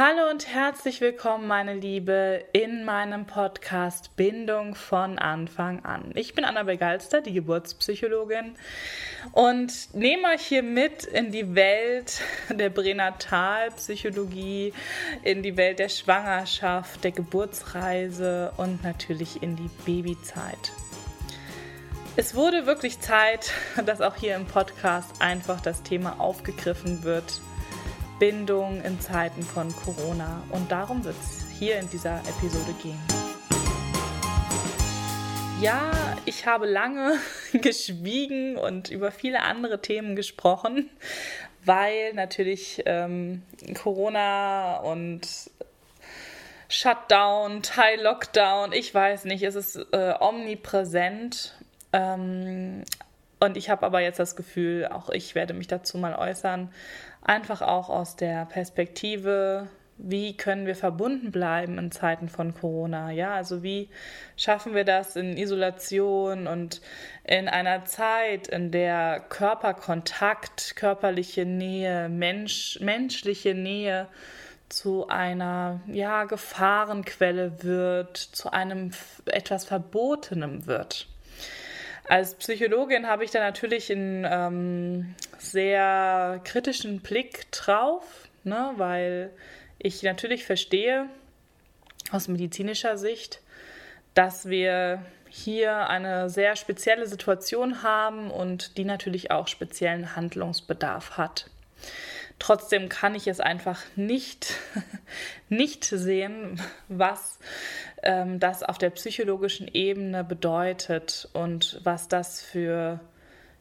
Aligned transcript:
Hallo 0.00 0.30
und 0.30 0.46
herzlich 0.46 1.00
willkommen, 1.00 1.48
meine 1.48 1.74
Liebe, 1.74 2.44
in 2.52 2.84
meinem 2.84 3.26
Podcast 3.26 4.14
Bindung 4.14 4.76
von 4.76 5.18
Anfang 5.18 5.84
an. 5.84 6.12
Ich 6.14 6.36
bin 6.36 6.44
Anna 6.44 6.62
Begalster, 6.62 7.20
die 7.20 7.32
Geburtspsychologin, 7.32 8.54
und 9.32 9.72
nehme 9.94 10.28
euch 10.28 10.42
hier 10.42 10.62
mit 10.62 11.02
in 11.02 11.32
die 11.32 11.56
Welt 11.56 12.20
der 12.48 12.70
Pränatalpsychologie, 12.70 14.72
in 15.24 15.42
die 15.42 15.56
Welt 15.56 15.80
der 15.80 15.88
Schwangerschaft, 15.88 17.02
der 17.02 17.10
Geburtsreise 17.10 18.52
und 18.56 18.84
natürlich 18.84 19.42
in 19.42 19.56
die 19.56 19.70
Babyzeit. 19.84 20.70
Es 22.14 22.36
wurde 22.36 22.66
wirklich 22.66 23.00
Zeit, 23.00 23.50
dass 23.84 24.00
auch 24.00 24.14
hier 24.14 24.36
im 24.36 24.46
Podcast 24.46 25.20
einfach 25.20 25.60
das 25.60 25.82
Thema 25.82 26.20
aufgegriffen 26.20 27.02
wird 27.02 27.40
Bindung 28.18 28.82
in 28.82 29.00
Zeiten 29.00 29.42
von 29.42 29.74
Corona. 29.74 30.42
Und 30.50 30.72
darum 30.72 31.04
wird 31.04 31.16
es 31.20 31.44
hier 31.58 31.78
in 31.78 31.88
dieser 31.90 32.18
Episode 32.20 32.72
gehen. 32.82 32.98
Ja, 35.60 35.92
ich 36.24 36.46
habe 36.46 36.66
lange 36.66 37.18
geschwiegen 37.52 38.56
und 38.56 38.90
über 38.90 39.10
viele 39.10 39.42
andere 39.42 39.80
Themen 39.80 40.16
gesprochen, 40.16 40.88
weil 41.64 42.12
natürlich 42.14 42.82
ähm, 42.86 43.42
Corona 43.74 44.78
und 44.78 45.28
Shutdown, 46.68 47.62
Teil 47.62 48.00
Lockdown, 48.02 48.72
ich 48.72 48.94
weiß 48.94 49.24
nicht, 49.24 49.42
es 49.42 49.54
ist 49.54 49.76
äh, 49.92 50.14
omnipräsent. 50.20 51.54
Ähm, 51.92 52.84
und 53.40 53.56
ich 53.56 53.70
habe 53.70 53.86
aber 53.86 54.00
jetzt 54.00 54.18
das 54.18 54.36
Gefühl, 54.36 54.86
auch 54.86 55.10
ich 55.10 55.34
werde 55.34 55.54
mich 55.54 55.66
dazu 55.66 55.96
mal 55.96 56.14
äußern, 56.14 56.72
Einfach 57.22 57.62
auch 57.62 57.88
aus 57.88 58.16
der 58.16 58.46
Perspektive, 58.46 59.68
wie 59.98 60.36
können 60.36 60.66
wir 60.66 60.76
verbunden 60.76 61.32
bleiben 61.32 61.76
in 61.76 61.90
Zeiten 61.90 62.28
von 62.28 62.54
Corona? 62.54 63.10
Ja, 63.10 63.34
also 63.34 63.62
wie 63.62 63.88
schaffen 64.36 64.74
wir 64.74 64.84
das 64.84 65.16
in 65.16 65.36
Isolation 65.36 66.46
und 66.46 66.80
in 67.24 67.48
einer 67.48 67.84
Zeit, 67.84 68.46
in 68.46 68.70
der 68.70 69.20
Körperkontakt, 69.28 70.76
körperliche 70.76 71.44
Nähe, 71.44 72.08
Mensch, 72.08 72.78
menschliche 72.80 73.54
Nähe 73.54 74.06
zu 74.68 75.08
einer 75.08 75.80
ja, 75.88 76.24
Gefahrenquelle 76.24 77.62
wird, 77.64 78.16
zu 78.16 78.52
einem 78.52 78.92
etwas 79.26 79.64
Verbotenem 79.64 80.66
wird. 80.66 81.08
Als 82.08 82.34
Psychologin 82.36 83.06
habe 83.06 83.24
ich 83.24 83.30
da 83.30 83.40
natürlich 83.40 83.92
einen 83.92 84.26
ähm, 84.28 85.14
sehr 85.38 86.40
kritischen 86.42 87.00
Blick 87.00 87.50
drauf, 87.52 88.28
ne, 88.44 88.72
weil 88.76 89.30
ich 89.78 90.02
natürlich 90.02 90.44
verstehe 90.44 91.06
aus 92.10 92.28
medizinischer 92.28 92.96
Sicht, 92.96 93.42
dass 94.14 94.48
wir 94.48 95.04
hier 95.28 95.88
eine 95.88 96.30
sehr 96.30 96.56
spezielle 96.56 97.06
Situation 97.06 97.82
haben 97.82 98.30
und 98.30 98.78
die 98.78 98.84
natürlich 98.84 99.30
auch 99.30 99.46
speziellen 99.46 100.16
Handlungsbedarf 100.16 101.18
hat. 101.18 101.50
Trotzdem 102.38 102.88
kann 102.88 103.14
ich 103.14 103.26
es 103.26 103.40
einfach 103.40 103.82
nicht, 103.96 104.54
nicht 105.48 105.84
sehen, 105.84 106.60
was 106.88 107.38
ähm, 108.02 108.38
das 108.38 108.62
auf 108.62 108.78
der 108.78 108.90
psychologischen 108.90 109.68
Ebene 109.68 110.22
bedeutet 110.24 111.28
und 111.32 111.80
was 111.82 112.08
das 112.08 112.40
für 112.40 113.00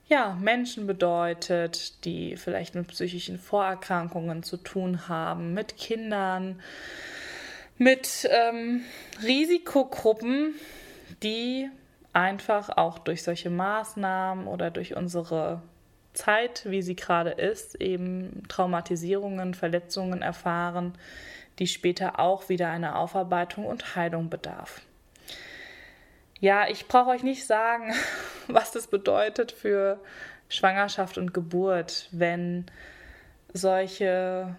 ja, 0.07 0.37
Menschen 0.39 0.87
bedeutet, 0.87 2.05
die 2.05 2.37
vielleicht 2.37 2.75
mit 2.75 2.87
psychischen 2.87 3.37
Vorerkrankungen 3.37 4.41
zu 4.41 4.57
tun 4.57 5.09
haben, 5.09 5.53
mit 5.53 5.75
Kindern, 5.77 6.61
mit 7.77 8.27
ähm, 8.31 8.83
Risikogruppen, 9.23 10.55
die 11.23 11.69
einfach 12.13 12.69
auch 12.69 12.99
durch 12.99 13.23
solche 13.23 13.49
Maßnahmen 13.49 14.47
oder 14.47 14.71
durch 14.71 14.95
unsere 14.95 15.61
Zeit, 16.17 16.63
wie 16.65 16.81
sie 16.81 16.95
gerade 16.95 17.31
ist, 17.31 17.79
eben 17.79 18.43
Traumatisierungen, 18.49 19.53
Verletzungen 19.53 20.21
erfahren, 20.21 20.97
die 21.59 21.67
später 21.67 22.19
auch 22.19 22.49
wieder 22.49 22.69
eine 22.69 22.95
Aufarbeitung 22.95 23.65
und 23.65 23.95
Heilung 23.95 24.29
bedarf. 24.29 24.81
Ja, 26.39 26.67
ich 26.67 26.87
brauche 26.87 27.11
euch 27.11 27.23
nicht 27.23 27.45
sagen, 27.45 27.93
was 28.47 28.71
das 28.71 28.87
bedeutet 28.87 29.51
für 29.51 29.99
Schwangerschaft 30.49 31.17
und 31.17 31.33
Geburt, 31.33 32.09
wenn 32.11 32.65
solche 33.53 34.55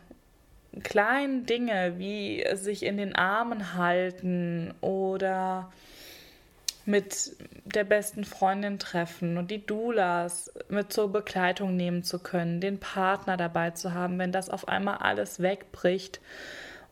kleinen 0.82 1.46
Dinge 1.46 1.94
wie 1.98 2.44
sich 2.54 2.84
in 2.84 2.96
den 2.96 3.14
Armen 3.14 3.74
halten 3.74 4.74
oder 4.80 5.72
mit 6.88 7.36
der 7.66 7.84
besten 7.84 8.24
Freundin 8.24 8.78
treffen 8.78 9.36
und 9.36 9.50
die 9.50 9.64
Doulas 9.64 10.50
mit 10.70 10.90
zur 10.90 11.12
Begleitung 11.12 11.76
nehmen 11.76 12.02
zu 12.02 12.18
können, 12.18 12.62
den 12.62 12.80
Partner 12.80 13.36
dabei 13.36 13.72
zu 13.72 13.92
haben, 13.92 14.18
wenn 14.18 14.32
das 14.32 14.48
auf 14.48 14.68
einmal 14.68 14.96
alles 14.96 15.40
wegbricht 15.40 16.18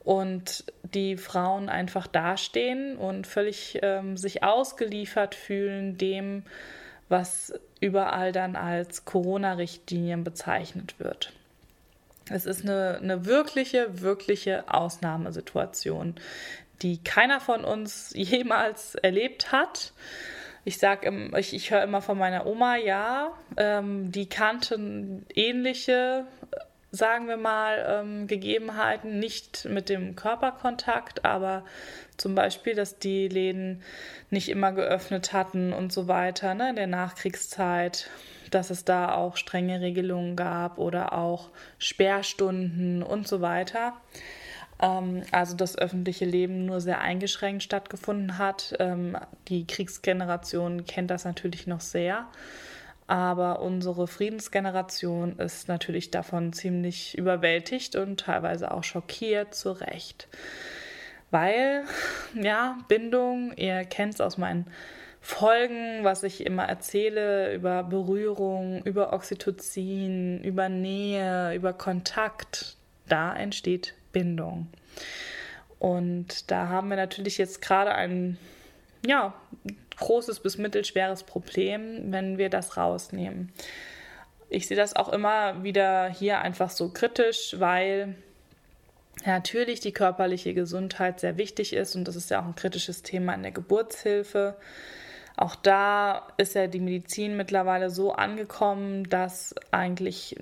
und 0.04 0.64
die 0.82 1.16
Frauen 1.16 1.70
einfach 1.70 2.06
dastehen 2.06 2.98
und 2.98 3.26
völlig 3.26 3.78
ähm, 3.80 4.18
sich 4.18 4.42
ausgeliefert 4.42 5.34
fühlen 5.34 5.96
dem, 5.96 6.42
was 7.08 7.54
überall 7.80 8.32
dann 8.32 8.54
als 8.54 9.06
Corona-Richtlinien 9.06 10.24
bezeichnet 10.24 10.96
wird. 10.98 11.32
Es 12.28 12.44
ist 12.44 12.64
eine, 12.64 12.98
eine 13.00 13.24
wirkliche, 13.24 14.02
wirkliche 14.02 14.64
Ausnahmesituation, 14.66 16.16
die 16.82 17.02
keiner 17.02 17.40
von 17.40 17.64
uns 17.64 18.12
jemals 18.14 18.94
erlebt 18.96 19.52
hat. 19.52 19.92
Ich 20.64 20.78
sag, 20.78 21.08
ich, 21.36 21.54
ich 21.54 21.70
höre 21.70 21.84
immer 21.84 22.02
von 22.02 22.18
meiner 22.18 22.44
Oma, 22.44 22.76
ja, 22.76 23.32
ähm, 23.56 24.10
die 24.10 24.28
kannten 24.28 25.24
ähnliche 25.32 26.26
sagen 26.96 27.28
wir 27.28 27.36
mal, 27.36 27.84
ähm, 27.88 28.26
Gegebenheiten, 28.26 29.18
nicht 29.18 29.66
mit 29.66 29.88
dem 29.88 30.16
Körperkontakt, 30.16 31.24
aber 31.24 31.64
zum 32.16 32.34
Beispiel, 32.34 32.74
dass 32.74 32.98
die 32.98 33.28
Läden 33.28 33.82
nicht 34.30 34.48
immer 34.48 34.72
geöffnet 34.72 35.32
hatten 35.32 35.72
und 35.72 35.92
so 35.92 36.08
weiter, 36.08 36.54
ne, 36.54 36.70
in 36.70 36.76
der 36.76 36.86
Nachkriegszeit, 36.86 38.08
dass 38.50 38.70
es 38.70 38.84
da 38.84 39.14
auch 39.14 39.36
strenge 39.36 39.80
Regelungen 39.80 40.36
gab 40.36 40.78
oder 40.78 41.12
auch 41.12 41.50
Sperrstunden 41.78 43.02
und 43.02 43.28
so 43.28 43.40
weiter. 43.40 43.94
Ähm, 44.80 45.22
also 45.32 45.56
das 45.56 45.76
öffentliche 45.78 46.24
Leben 46.24 46.66
nur 46.66 46.80
sehr 46.80 47.00
eingeschränkt 47.00 47.62
stattgefunden 47.62 48.38
hat. 48.38 48.74
Ähm, 48.78 49.16
die 49.48 49.66
Kriegsgeneration 49.66 50.84
kennt 50.84 51.10
das 51.10 51.24
natürlich 51.24 51.66
noch 51.66 51.80
sehr. 51.80 52.26
Aber 53.08 53.62
unsere 53.62 54.08
Friedensgeneration 54.08 55.38
ist 55.38 55.68
natürlich 55.68 56.10
davon 56.10 56.52
ziemlich 56.52 57.16
überwältigt 57.16 57.94
und 57.94 58.18
teilweise 58.18 58.72
auch 58.72 58.82
schockiert, 58.82 59.54
zu 59.54 59.70
Recht. 59.72 60.26
Weil, 61.30 61.84
ja, 62.34 62.78
Bindung, 62.88 63.52
ihr 63.56 63.84
kennt 63.84 64.14
es 64.14 64.20
aus 64.20 64.38
meinen 64.38 64.66
Folgen, 65.20 66.04
was 66.04 66.22
ich 66.22 66.44
immer 66.46 66.64
erzähle 66.64 67.52
über 67.54 67.82
Berührung, 67.82 68.82
über 68.84 69.12
Oxytocin, 69.12 70.42
über 70.42 70.68
Nähe, 70.68 71.54
über 71.54 71.72
Kontakt, 71.72 72.76
da 73.08 73.34
entsteht 73.34 73.94
Bindung. 74.16 74.68
Und 75.78 76.50
da 76.50 76.68
haben 76.68 76.88
wir 76.88 76.96
natürlich 76.96 77.36
jetzt 77.36 77.60
gerade 77.60 77.94
ein 77.94 78.38
ja, 79.04 79.34
großes 79.98 80.40
bis 80.40 80.56
mittelschweres 80.56 81.22
Problem, 81.24 82.12
wenn 82.12 82.38
wir 82.38 82.48
das 82.48 82.78
rausnehmen. 82.78 83.52
Ich 84.48 84.68
sehe 84.68 84.76
das 84.76 84.96
auch 84.96 85.10
immer 85.10 85.62
wieder 85.64 86.08
hier 86.08 86.38
einfach 86.38 86.70
so 86.70 86.88
kritisch, 86.88 87.56
weil 87.58 88.14
natürlich 89.26 89.80
die 89.80 89.92
körperliche 89.92 90.54
Gesundheit 90.54 91.20
sehr 91.20 91.36
wichtig 91.36 91.74
ist 91.74 91.94
und 91.94 92.08
das 92.08 92.16
ist 92.16 92.30
ja 92.30 92.40
auch 92.40 92.46
ein 92.46 92.54
kritisches 92.54 93.02
Thema 93.02 93.34
in 93.34 93.42
der 93.42 93.52
Geburtshilfe. 93.52 94.56
Auch 95.36 95.56
da 95.56 96.26
ist 96.38 96.54
ja 96.54 96.68
die 96.68 96.80
Medizin 96.80 97.36
mittlerweile 97.36 97.90
so 97.90 98.12
angekommen, 98.12 99.10
dass 99.10 99.54
eigentlich 99.72 100.36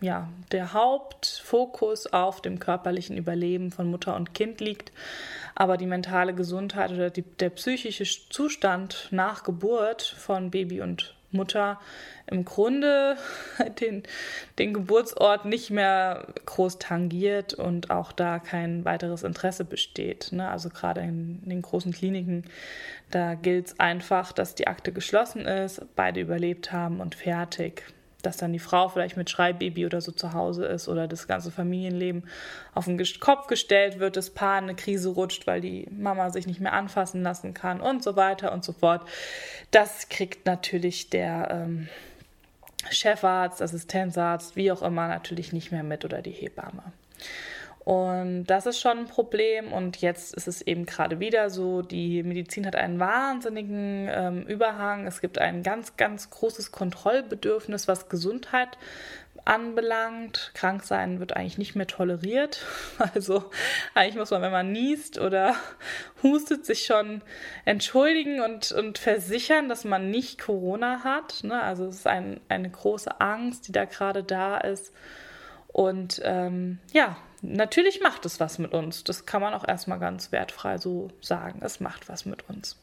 ja, 0.00 0.28
der 0.52 0.72
Hauptfokus 0.72 2.06
auf 2.06 2.42
dem 2.42 2.58
körperlichen 2.58 3.16
Überleben 3.16 3.70
von 3.70 3.90
Mutter 3.90 4.14
und 4.16 4.34
Kind 4.34 4.60
liegt 4.60 4.92
aber 5.56 5.78
die 5.78 5.86
mentale 5.86 6.34
Gesundheit 6.34 6.92
oder 6.92 7.10
die, 7.10 7.22
der 7.22 7.50
psychische 7.50 8.04
Zustand 8.04 9.08
nach 9.10 9.42
Geburt 9.42 10.02
von 10.02 10.50
Baby 10.50 10.82
und 10.82 11.16
Mutter 11.30 11.80
im 12.26 12.44
Grunde 12.44 13.16
den, 13.80 14.02
den 14.58 14.74
Geburtsort 14.74 15.46
nicht 15.46 15.70
mehr 15.70 16.26
groß 16.44 16.78
tangiert 16.78 17.54
und 17.54 17.90
auch 17.90 18.12
da 18.12 18.38
kein 18.38 18.84
weiteres 18.84 19.22
Interesse 19.22 19.64
besteht. 19.64 20.30
Ne? 20.32 20.48
Also 20.48 20.68
gerade 20.68 21.00
in 21.00 21.40
den 21.48 21.62
großen 21.62 21.92
Kliniken, 21.92 22.44
da 23.10 23.34
gilt 23.34 23.68
es 23.68 23.80
einfach, 23.80 24.32
dass 24.32 24.54
die 24.54 24.66
Akte 24.66 24.92
geschlossen 24.92 25.46
ist, 25.46 25.82
beide 25.96 26.20
überlebt 26.20 26.70
haben 26.70 27.00
und 27.00 27.14
fertig. 27.14 27.84
Dass 28.26 28.36
dann 28.36 28.52
die 28.52 28.58
Frau 28.58 28.88
vielleicht 28.88 29.16
mit 29.16 29.30
Schreibbaby 29.30 29.86
oder 29.86 30.00
so 30.00 30.12
zu 30.12 30.32
Hause 30.32 30.66
ist 30.66 30.88
oder 30.88 31.06
das 31.06 31.28
ganze 31.28 31.50
Familienleben 31.50 32.24
auf 32.74 32.86
den 32.86 33.00
Kopf 33.20 33.46
gestellt 33.46 34.00
wird, 34.00 34.16
das 34.16 34.30
Paar 34.30 34.58
in 34.58 34.64
eine 34.64 34.74
Krise 34.74 35.10
rutscht, 35.10 35.46
weil 35.46 35.60
die 35.60 35.86
Mama 35.90 36.30
sich 36.30 36.46
nicht 36.46 36.60
mehr 36.60 36.72
anfassen 36.72 37.22
lassen 37.22 37.54
kann 37.54 37.80
und 37.80 38.02
so 38.02 38.16
weiter 38.16 38.52
und 38.52 38.64
so 38.64 38.72
fort. 38.72 39.08
Das 39.70 40.08
kriegt 40.08 40.44
natürlich 40.44 41.08
der 41.08 41.48
ähm, 41.50 41.88
Chefarzt, 42.90 43.62
Assistenzarzt, 43.62 44.56
wie 44.56 44.72
auch 44.72 44.82
immer, 44.82 45.08
natürlich 45.08 45.52
nicht 45.52 45.70
mehr 45.70 45.84
mit 45.84 46.04
oder 46.04 46.20
die 46.20 46.32
Hebamme. 46.32 46.82
Und 47.86 48.46
das 48.46 48.66
ist 48.66 48.80
schon 48.80 48.98
ein 48.98 49.06
Problem. 49.06 49.72
Und 49.72 50.00
jetzt 50.00 50.34
ist 50.34 50.48
es 50.48 50.60
eben 50.60 50.86
gerade 50.86 51.20
wieder 51.20 51.50
so, 51.50 51.82
die 51.82 52.24
Medizin 52.24 52.66
hat 52.66 52.74
einen 52.74 52.98
wahnsinnigen 52.98 54.08
ähm, 54.10 54.42
Überhang. 54.42 55.06
Es 55.06 55.20
gibt 55.20 55.38
ein 55.38 55.62
ganz, 55.62 55.96
ganz 55.96 56.28
großes 56.30 56.72
Kontrollbedürfnis, 56.72 57.86
was 57.86 58.08
Gesundheit 58.08 58.76
anbelangt. 59.44 60.50
Kranksein 60.54 61.20
wird 61.20 61.36
eigentlich 61.36 61.58
nicht 61.58 61.76
mehr 61.76 61.86
toleriert. 61.86 62.64
Also 63.14 63.44
eigentlich 63.94 64.16
muss 64.16 64.32
man, 64.32 64.42
wenn 64.42 64.50
man 64.50 64.72
niest 64.72 65.20
oder 65.20 65.54
hustet, 66.24 66.66
sich 66.66 66.86
schon 66.86 67.22
entschuldigen 67.64 68.40
und, 68.40 68.72
und 68.72 68.98
versichern, 68.98 69.68
dass 69.68 69.84
man 69.84 70.10
nicht 70.10 70.40
Corona 70.40 71.04
hat. 71.04 71.44
Ne? 71.44 71.62
Also 71.62 71.86
es 71.86 71.98
ist 71.98 72.08
ein, 72.08 72.40
eine 72.48 72.68
große 72.68 73.20
Angst, 73.20 73.68
die 73.68 73.72
da 73.72 73.84
gerade 73.84 74.24
da 74.24 74.56
ist. 74.56 74.92
Und 75.68 76.20
ähm, 76.24 76.80
ja, 76.92 77.16
natürlich 77.42 78.00
macht 78.00 78.26
es 78.26 78.40
was 78.40 78.58
mit 78.58 78.72
uns. 78.72 79.04
Das 79.04 79.26
kann 79.26 79.40
man 79.40 79.54
auch 79.54 79.66
erstmal 79.66 79.98
ganz 79.98 80.32
wertfrei 80.32 80.78
so 80.78 81.08
sagen. 81.20 81.60
Es 81.62 81.80
macht 81.80 82.08
was 82.08 82.24
mit 82.24 82.48
uns. 82.48 82.76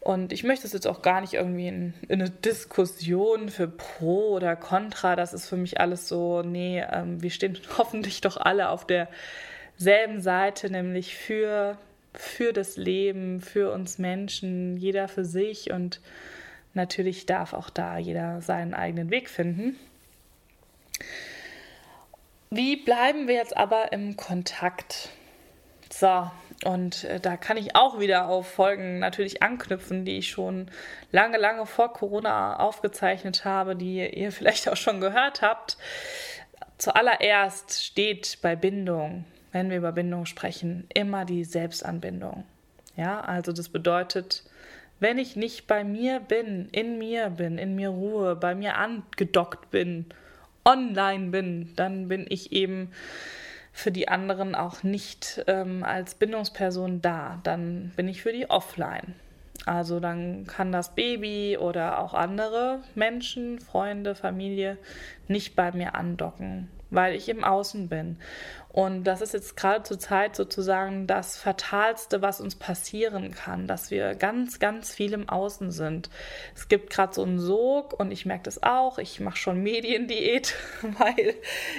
Und 0.00 0.32
ich 0.32 0.44
möchte 0.44 0.66
es 0.66 0.72
jetzt 0.72 0.86
auch 0.86 1.02
gar 1.02 1.20
nicht 1.20 1.34
irgendwie 1.34 1.68
in, 1.68 1.94
in, 2.08 2.22
eine 2.22 2.30
Diskussion 2.30 3.50
für 3.50 3.68
Pro 3.68 4.30
oder 4.30 4.56
Contra. 4.56 5.14
Das 5.14 5.34
ist 5.34 5.46
für 5.46 5.58
mich 5.58 5.78
alles 5.78 6.08
so, 6.08 6.42
nee, 6.42 6.82
ähm, 6.90 7.22
wir 7.22 7.30
stehen 7.30 7.58
hoffentlich 7.78 8.20
doch 8.22 8.38
alle 8.38 8.70
auf 8.70 8.86
derselben 8.86 10.22
Seite, 10.22 10.70
nämlich 10.70 11.14
für, 11.14 11.76
für 12.14 12.54
das 12.54 12.78
Leben, 12.78 13.40
für 13.40 13.72
uns 13.72 13.98
Menschen, 13.98 14.78
jeder 14.78 15.06
für 15.06 15.26
sich. 15.26 15.70
Und 15.70 16.00
natürlich 16.72 17.26
darf 17.26 17.52
auch 17.52 17.68
da 17.68 17.98
jeder 17.98 18.40
seinen 18.40 18.72
eigenen 18.72 19.10
Weg 19.10 19.28
finden. 19.28 19.76
Wie 22.52 22.74
bleiben 22.74 23.28
wir 23.28 23.36
jetzt 23.36 23.56
aber 23.56 23.92
im 23.92 24.16
Kontakt? 24.16 25.10
So, 25.88 26.28
und 26.64 27.04
äh, 27.04 27.20
da 27.20 27.36
kann 27.36 27.56
ich 27.56 27.76
auch 27.76 28.00
wieder 28.00 28.26
auf 28.26 28.50
Folgen 28.50 28.98
natürlich 28.98 29.40
anknüpfen, 29.40 30.04
die 30.04 30.18
ich 30.18 30.30
schon 30.30 30.68
lange, 31.12 31.38
lange 31.38 31.64
vor 31.64 31.92
Corona 31.92 32.58
aufgezeichnet 32.58 33.44
habe, 33.44 33.76
die 33.76 34.04
ihr 34.04 34.32
vielleicht 34.32 34.68
auch 34.68 34.76
schon 34.76 35.00
gehört 35.00 35.42
habt. 35.42 35.78
Zuallererst 36.76 37.84
steht 37.84 38.38
bei 38.42 38.56
Bindung, 38.56 39.26
wenn 39.52 39.70
wir 39.70 39.76
über 39.76 39.92
Bindung 39.92 40.26
sprechen, 40.26 40.88
immer 40.92 41.24
die 41.24 41.44
Selbstanbindung. 41.44 42.42
Ja, 42.96 43.20
also 43.20 43.52
das 43.52 43.68
bedeutet, 43.68 44.42
wenn 44.98 45.18
ich 45.18 45.36
nicht 45.36 45.68
bei 45.68 45.84
mir 45.84 46.18
bin, 46.18 46.68
in 46.72 46.98
mir 46.98 47.30
bin, 47.30 47.58
in 47.58 47.76
mir 47.76 47.90
Ruhe, 47.90 48.34
bei 48.34 48.56
mir 48.56 48.76
angedockt 48.76 49.70
bin, 49.70 50.06
online 50.64 51.30
bin, 51.30 51.72
dann 51.76 52.08
bin 52.08 52.26
ich 52.28 52.52
eben 52.52 52.90
für 53.72 53.92
die 53.92 54.08
anderen 54.08 54.54
auch 54.54 54.82
nicht 54.82 55.44
ähm, 55.46 55.84
als 55.84 56.14
Bindungsperson 56.14 57.00
da. 57.00 57.40
Dann 57.44 57.92
bin 57.96 58.08
ich 58.08 58.22
für 58.22 58.32
die 58.32 58.50
offline. 58.50 59.14
Also 59.66 60.00
dann 60.00 60.46
kann 60.46 60.72
das 60.72 60.94
Baby 60.94 61.58
oder 61.58 61.98
auch 61.98 62.14
andere 62.14 62.80
Menschen, 62.94 63.60
Freunde, 63.60 64.14
Familie 64.14 64.78
nicht 65.28 65.54
bei 65.54 65.70
mir 65.72 65.94
andocken, 65.94 66.68
weil 66.90 67.14
ich 67.14 67.28
im 67.28 67.44
Außen 67.44 67.88
bin. 67.88 68.16
Und 68.72 69.04
das 69.04 69.20
ist 69.20 69.34
jetzt 69.34 69.56
gerade 69.56 69.82
zur 69.82 69.98
Zeit 69.98 70.36
sozusagen 70.36 71.06
das 71.06 71.36
Fatalste, 71.36 72.22
was 72.22 72.40
uns 72.40 72.54
passieren 72.54 73.32
kann, 73.32 73.66
dass 73.66 73.90
wir 73.90 74.14
ganz, 74.14 74.60
ganz 74.60 74.94
viel 74.94 75.12
im 75.12 75.28
Außen 75.28 75.72
sind. 75.72 76.08
Es 76.54 76.68
gibt 76.68 76.90
gerade 76.90 77.12
so 77.12 77.24
einen 77.24 77.40
Sog 77.40 77.98
und 77.98 78.12
ich 78.12 78.26
merke 78.26 78.44
das 78.44 78.62
auch. 78.62 78.98
Ich 78.98 79.20
mache 79.20 79.36
schon 79.36 79.62
Mediendiät, 79.62 80.54
weil 80.82 81.34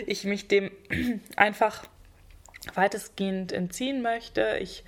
ich 0.06 0.25
mich 0.25 0.50
dem 0.50 0.69
einfach 1.38 1.84
weitestgehend 2.75 3.54
entziehen 3.54 4.01
möchte. 4.01 4.57
Ich 4.60 4.84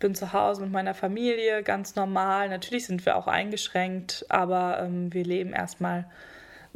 bin 0.00 0.14
zu 0.14 0.32
Hause 0.32 0.62
mit 0.62 0.72
meiner 0.72 0.94
Familie, 0.94 1.62
ganz 1.62 1.94
normal. 1.94 2.48
Natürlich 2.48 2.86
sind 2.86 3.06
wir 3.06 3.16
auch 3.16 3.28
eingeschränkt, 3.28 4.26
aber 4.28 4.80
ähm, 4.80 5.12
wir 5.12 5.24
leben 5.24 5.52
erstmal 5.52 6.06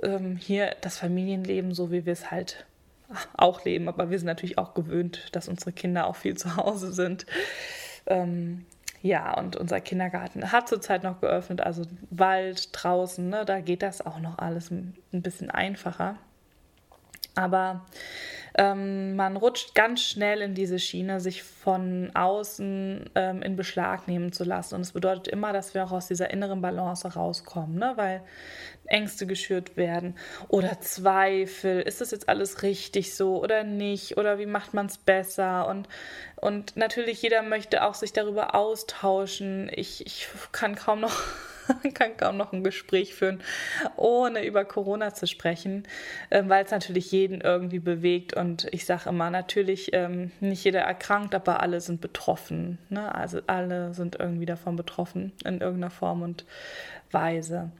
ähm, 0.02 0.36
hier 0.36 0.76
das 0.82 0.98
Familienleben 0.98 1.74
so, 1.74 1.90
wie 1.90 2.06
wir 2.06 2.12
es 2.12 2.30
halt 2.30 2.66
auch 3.36 3.64
leben, 3.64 3.88
aber 3.88 4.10
wir 4.10 4.18
sind 4.18 4.26
natürlich 4.26 4.58
auch 4.58 4.74
gewöhnt, 4.74 5.28
dass 5.32 5.48
unsere 5.48 5.72
Kinder 5.72 6.06
auch 6.06 6.16
viel 6.16 6.36
zu 6.36 6.56
Hause 6.56 6.92
sind. 6.92 7.26
Ähm, 8.06 8.66
ja, 9.02 9.36
und 9.36 9.56
unser 9.56 9.80
Kindergarten 9.80 10.50
hat 10.50 10.68
zurzeit 10.68 11.02
noch 11.02 11.20
geöffnet, 11.20 11.60
also 11.60 11.82
Wald 12.10 12.70
draußen, 12.72 13.28
ne, 13.28 13.44
da 13.44 13.60
geht 13.60 13.82
das 13.82 14.04
auch 14.04 14.18
noch 14.18 14.38
alles 14.38 14.70
ein 14.70 14.94
bisschen 15.12 15.50
einfacher. 15.50 16.16
Aber 17.34 17.84
ähm, 18.56 19.16
man 19.16 19.36
rutscht 19.36 19.74
ganz 19.74 20.02
schnell 20.02 20.40
in 20.40 20.54
diese 20.54 20.78
Schiene, 20.78 21.18
sich 21.18 21.42
von 21.42 22.10
außen 22.14 23.10
ähm, 23.14 23.42
in 23.42 23.56
Beschlag 23.56 24.06
nehmen 24.06 24.32
zu 24.32 24.44
lassen. 24.44 24.76
Und 24.76 24.82
es 24.82 24.92
bedeutet 24.92 25.28
immer, 25.28 25.52
dass 25.52 25.74
wir 25.74 25.84
auch 25.84 25.92
aus 25.92 26.06
dieser 26.06 26.30
inneren 26.30 26.60
Balance 26.60 27.14
rauskommen, 27.14 27.76
ne? 27.78 27.92
weil 27.96 28.22
Ängste 28.86 29.26
geschürt 29.26 29.76
werden 29.76 30.16
oder 30.48 30.80
Zweifel, 30.80 31.80
ist 31.80 32.00
das 32.00 32.10
jetzt 32.10 32.28
alles 32.28 32.62
richtig 32.62 33.14
so 33.14 33.42
oder 33.42 33.64
nicht 33.64 34.18
oder 34.18 34.38
wie 34.38 34.46
macht 34.46 34.74
man 34.74 34.86
es 34.86 34.98
besser 34.98 35.66
und, 35.68 35.88
und 36.36 36.76
natürlich 36.76 37.22
jeder 37.22 37.42
möchte 37.42 37.82
auch 37.84 37.94
sich 37.94 38.12
darüber 38.12 38.54
austauschen. 38.54 39.70
Ich, 39.74 40.06
ich 40.06 40.28
kann 40.52 40.74
kaum 40.74 41.00
noch 41.00 41.18
kann 41.94 42.16
kaum 42.16 42.36
noch 42.36 42.52
ein 42.52 42.64
Gespräch 42.64 43.14
führen, 43.14 43.40
ohne 43.96 44.44
über 44.44 44.64
Corona 44.64 45.14
zu 45.14 45.26
sprechen, 45.26 45.86
ähm, 46.30 46.48
weil 46.48 46.64
es 46.64 46.70
natürlich 46.70 47.10
jeden 47.12 47.40
irgendwie 47.40 47.78
bewegt. 47.78 48.34
Und 48.34 48.66
ich 48.72 48.86
sage 48.86 49.08
immer, 49.08 49.30
natürlich 49.30 49.92
ähm, 49.92 50.30
nicht 50.40 50.64
jeder 50.64 50.80
erkrankt, 50.80 51.34
aber 51.34 51.60
alle 51.60 51.80
sind 51.80 52.00
betroffen. 52.00 52.78
Ne? 52.88 53.14
Also 53.14 53.40
alle 53.46 53.94
sind 53.94 54.16
irgendwie 54.18 54.46
davon 54.46 54.76
betroffen 54.76 55.32
in 55.44 55.60
irgendeiner 55.60 55.90
Form 55.90 56.22
und 56.22 56.44
Weise. 57.10 57.70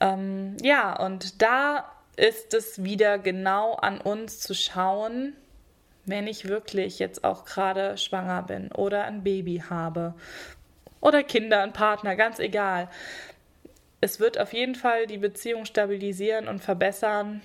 Ähm, 0.00 0.56
ja, 0.62 0.98
und 0.98 1.42
da 1.42 1.84
ist 2.16 2.54
es 2.54 2.82
wieder 2.82 3.18
genau 3.18 3.74
an 3.74 4.00
uns 4.00 4.40
zu 4.40 4.54
schauen, 4.54 5.34
wenn 6.04 6.26
ich 6.26 6.48
wirklich 6.48 6.98
jetzt 6.98 7.22
auch 7.22 7.44
gerade 7.44 7.96
schwanger 7.96 8.42
bin 8.42 8.72
oder 8.72 9.04
ein 9.04 9.22
Baby 9.22 9.62
habe 9.68 10.14
oder 11.00 11.22
Kinder, 11.22 11.62
ein 11.62 11.72
Partner, 11.72 12.16
ganz 12.16 12.38
egal. 12.38 12.88
Es 14.00 14.20
wird 14.20 14.38
auf 14.38 14.52
jeden 14.52 14.76
Fall 14.76 15.06
die 15.06 15.18
Beziehung 15.18 15.64
stabilisieren 15.64 16.46
und 16.46 16.60
verbessern 16.60 17.40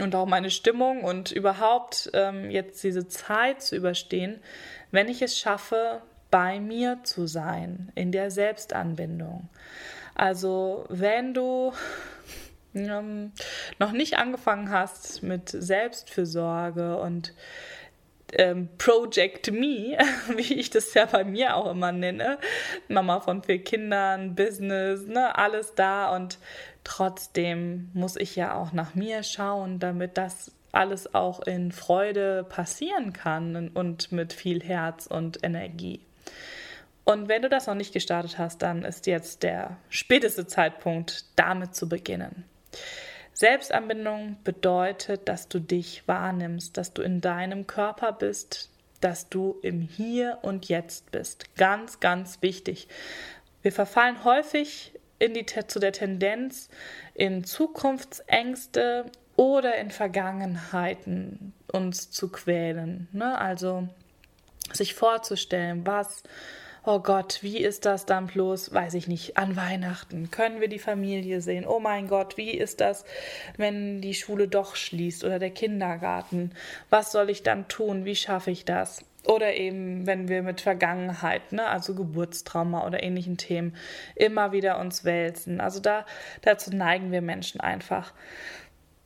und 0.00 0.14
auch 0.14 0.26
meine 0.26 0.50
Stimmung 0.50 1.04
und 1.04 1.30
überhaupt 1.30 2.10
ähm, 2.12 2.50
jetzt 2.50 2.82
diese 2.82 3.06
Zeit 3.06 3.62
zu 3.62 3.76
überstehen, 3.76 4.40
wenn 4.90 5.08
ich 5.08 5.22
es 5.22 5.38
schaffe, 5.38 6.02
bei 6.30 6.60
mir 6.60 6.98
zu 7.04 7.26
sein, 7.26 7.92
in 7.94 8.10
der 8.10 8.30
Selbstanbindung. 8.30 9.48
Also 10.14 10.86
wenn 10.88 11.34
du 11.34 11.72
ähm, 12.74 13.32
noch 13.78 13.92
nicht 13.92 14.18
angefangen 14.18 14.70
hast 14.70 15.22
mit 15.22 15.50
Selbstfürsorge 15.50 16.96
und 16.96 17.34
ähm, 18.32 18.68
Project 18.78 19.52
Me, 19.52 19.98
wie 20.36 20.54
ich 20.54 20.70
das 20.70 20.94
ja 20.94 21.06
bei 21.06 21.24
mir 21.24 21.56
auch 21.56 21.70
immer 21.70 21.92
nenne. 21.92 22.38
Mama 22.88 23.20
von 23.20 23.42
vier 23.42 23.62
Kindern, 23.62 24.34
Business, 24.34 25.06
ne, 25.06 25.36
alles 25.36 25.74
da 25.74 26.14
und 26.14 26.38
trotzdem 26.84 27.90
muss 27.94 28.16
ich 28.16 28.36
ja 28.36 28.54
auch 28.54 28.72
nach 28.72 28.94
mir 28.94 29.22
schauen, 29.22 29.78
damit 29.78 30.18
das 30.18 30.52
alles 30.72 31.14
auch 31.14 31.40
in 31.40 31.70
Freude 31.70 32.44
passieren 32.44 33.12
kann 33.12 33.68
und 33.68 34.10
mit 34.10 34.32
viel 34.32 34.62
Herz 34.62 35.06
und 35.06 35.44
Energie. 35.44 36.00
Und 37.04 37.28
wenn 37.28 37.42
du 37.42 37.48
das 37.48 37.66
noch 37.66 37.74
nicht 37.74 37.92
gestartet 37.92 38.38
hast, 38.38 38.62
dann 38.62 38.84
ist 38.84 39.06
jetzt 39.06 39.42
der 39.42 39.76
späteste 39.90 40.46
Zeitpunkt, 40.46 41.26
damit 41.36 41.74
zu 41.74 41.88
beginnen. 41.88 42.44
Selbstanbindung 43.32 44.36
bedeutet, 44.44 45.28
dass 45.28 45.48
du 45.48 45.58
dich 45.58 46.06
wahrnimmst, 46.06 46.76
dass 46.76 46.92
du 46.92 47.02
in 47.02 47.20
deinem 47.20 47.66
Körper 47.66 48.12
bist, 48.12 48.70
dass 49.00 49.28
du 49.28 49.58
im 49.62 49.80
Hier 49.80 50.38
und 50.42 50.68
Jetzt 50.68 51.10
bist. 51.10 51.56
Ganz, 51.56 52.00
ganz 52.00 52.40
wichtig. 52.42 52.88
Wir 53.62 53.72
verfallen 53.72 54.24
häufig 54.24 54.92
in 55.18 55.34
die, 55.34 55.46
zu 55.46 55.78
der 55.78 55.92
Tendenz, 55.92 56.68
in 57.14 57.44
Zukunftsängste 57.44 59.06
oder 59.36 59.76
in 59.76 59.90
Vergangenheiten 59.90 61.52
uns 61.72 62.10
zu 62.10 62.28
quälen. 62.28 63.08
Ne? 63.12 63.38
Also 63.38 63.88
sich 64.72 64.94
vorzustellen, 64.94 65.86
was 65.86 66.22
oh 66.84 66.98
Gott, 66.98 67.38
wie 67.42 67.58
ist 67.58 67.84
das 67.84 68.06
dann 68.06 68.26
bloß, 68.26 68.74
weiß 68.74 68.94
ich 68.94 69.06
nicht, 69.06 69.36
an 69.36 69.56
Weihnachten? 69.56 70.30
Können 70.30 70.60
wir 70.60 70.68
die 70.68 70.78
Familie 70.78 71.40
sehen? 71.40 71.66
Oh 71.66 71.80
mein 71.80 72.08
Gott, 72.08 72.36
wie 72.36 72.50
ist 72.50 72.80
das, 72.80 73.04
wenn 73.56 74.00
die 74.00 74.14
Schule 74.14 74.48
doch 74.48 74.74
schließt 74.74 75.24
oder 75.24 75.38
der 75.38 75.50
Kindergarten? 75.50 76.52
Was 76.90 77.12
soll 77.12 77.30
ich 77.30 77.42
dann 77.42 77.68
tun? 77.68 78.04
Wie 78.04 78.16
schaffe 78.16 78.50
ich 78.50 78.64
das? 78.64 79.04
Oder 79.24 79.54
eben, 79.54 80.06
wenn 80.06 80.28
wir 80.28 80.42
mit 80.42 80.60
Vergangenheit, 80.60 81.52
ne, 81.52 81.66
also 81.66 81.94
Geburtstrauma 81.94 82.84
oder 82.84 83.02
ähnlichen 83.02 83.36
Themen, 83.36 83.76
immer 84.16 84.50
wieder 84.50 84.80
uns 84.80 85.04
wälzen. 85.04 85.60
Also 85.60 85.78
da, 85.78 86.04
dazu 86.40 86.74
neigen 86.74 87.12
wir 87.12 87.22
Menschen 87.22 87.60
einfach. 87.60 88.12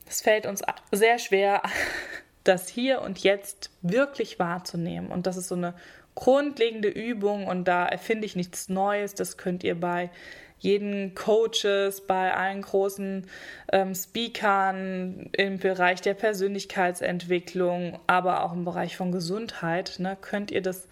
Es 0.09 0.21
fällt 0.21 0.47
uns 0.47 0.63
sehr 0.91 1.19
schwer, 1.19 1.61
das 2.43 2.67
hier 2.67 3.01
und 3.01 3.19
jetzt 3.19 3.69
wirklich 3.83 4.39
wahrzunehmen. 4.39 5.09
Und 5.09 5.27
das 5.27 5.37
ist 5.37 5.49
so 5.49 5.55
eine 5.55 5.75
grundlegende 6.17 6.87
Übung 6.87 7.45
und 7.45 7.65
da 7.67 7.85
erfinde 7.85 8.25
ich 8.25 8.35
nichts 8.35 8.69
Neues. 8.69 9.13
Das 9.13 9.37
könnt 9.37 9.63
ihr 9.63 9.79
bei 9.79 10.09
jeden 10.57 11.13
Coaches, 11.13 12.07
bei 12.07 12.33
allen 12.33 12.63
großen 12.63 13.27
ähm, 13.71 13.93
Speakern 13.93 15.29
im 15.33 15.59
Bereich 15.59 16.01
der 16.01 16.15
Persönlichkeitsentwicklung, 16.15 17.99
aber 18.07 18.43
auch 18.43 18.53
im 18.53 18.65
Bereich 18.65 18.97
von 18.97 19.11
Gesundheit, 19.11 19.99
ne, 19.99 20.17
könnt 20.19 20.49
ihr 20.49 20.63
das 20.63 20.87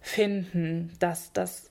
finden, 0.00 0.96
dass 0.98 1.34
das 1.34 1.68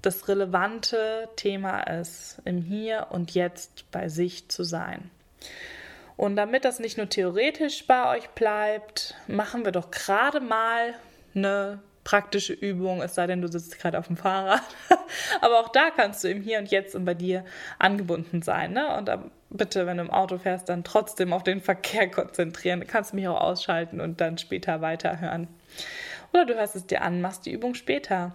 das 0.00 0.28
relevante 0.28 1.28
Thema 1.34 1.80
ist, 1.80 2.40
im 2.44 2.62
Hier 2.62 3.08
und 3.10 3.34
Jetzt 3.34 3.90
bei 3.90 4.08
sich 4.08 4.48
zu 4.48 4.62
sein. 4.62 5.10
Und 6.16 6.36
damit 6.36 6.64
das 6.64 6.78
nicht 6.78 6.96
nur 6.96 7.08
theoretisch 7.08 7.88
bei 7.88 8.16
euch 8.16 8.28
bleibt, 8.30 9.16
machen 9.26 9.64
wir 9.64 9.72
doch 9.72 9.90
gerade 9.90 10.38
mal 10.38 10.94
eine 11.34 11.80
praktische 12.04 12.52
Übung, 12.52 13.02
es 13.02 13.14
sei 13.14 13.26
denn, 13.26 13.42
du 13.42 13.48
sitzt 13.48 13.78
gerade 13.78 13.98
auf 13.98 14.06
dem 14.06 14.16
Fahrrad. 14.16 14.62
Aber 15.40 15.60
auch 15.60 15.68
da 15.68 15.90
kannst 15.90 16.24
du 16.24 16.28
im 16.28 16.40
Hier 16.42 16.58
und 16.58 16.70
Jetzt 16.70 16.94
und 16.94 17.04
bei 17.04 17.14
dir 17.14 17.44
angebunden 17.78 18.42
sein. 18.42 18.72
Ne? 18.72 18.96
Und 18.96 19.10
bitte, 19.50 19.86
wenn 19.86 19.98
du 19.98 20.04
im 20.04 20.10
Auto 20.10 20.38
fährst, 20.38 20.68
dann 20.68 20.84
trotzdem 20.84 21.32
auf 21.32 21.42
den 21.42 21.60
Verkehr 21.60 22.10
konzentrieren. 22.10 22.80
Du 22.80 22.86
kannst 22.86 23.14
mich 23.14 23.28
auch 23.28 23.40
ausschalten 23.40 24.00
und 24.00 24.20
dann 24.20 24.38
später 24.38 24.80
weiterhören. 24.80 25.48
Oder 26.32 26.46
du 26.46 26.54
hörst 26.54 26.76
es 26.76 26.86
dir 26.86 27.02
an, 27.02 27.20
machst 27.20 27.46
die 27.46 27.52
Übung 27.52 27.74
später. 27.74 28.32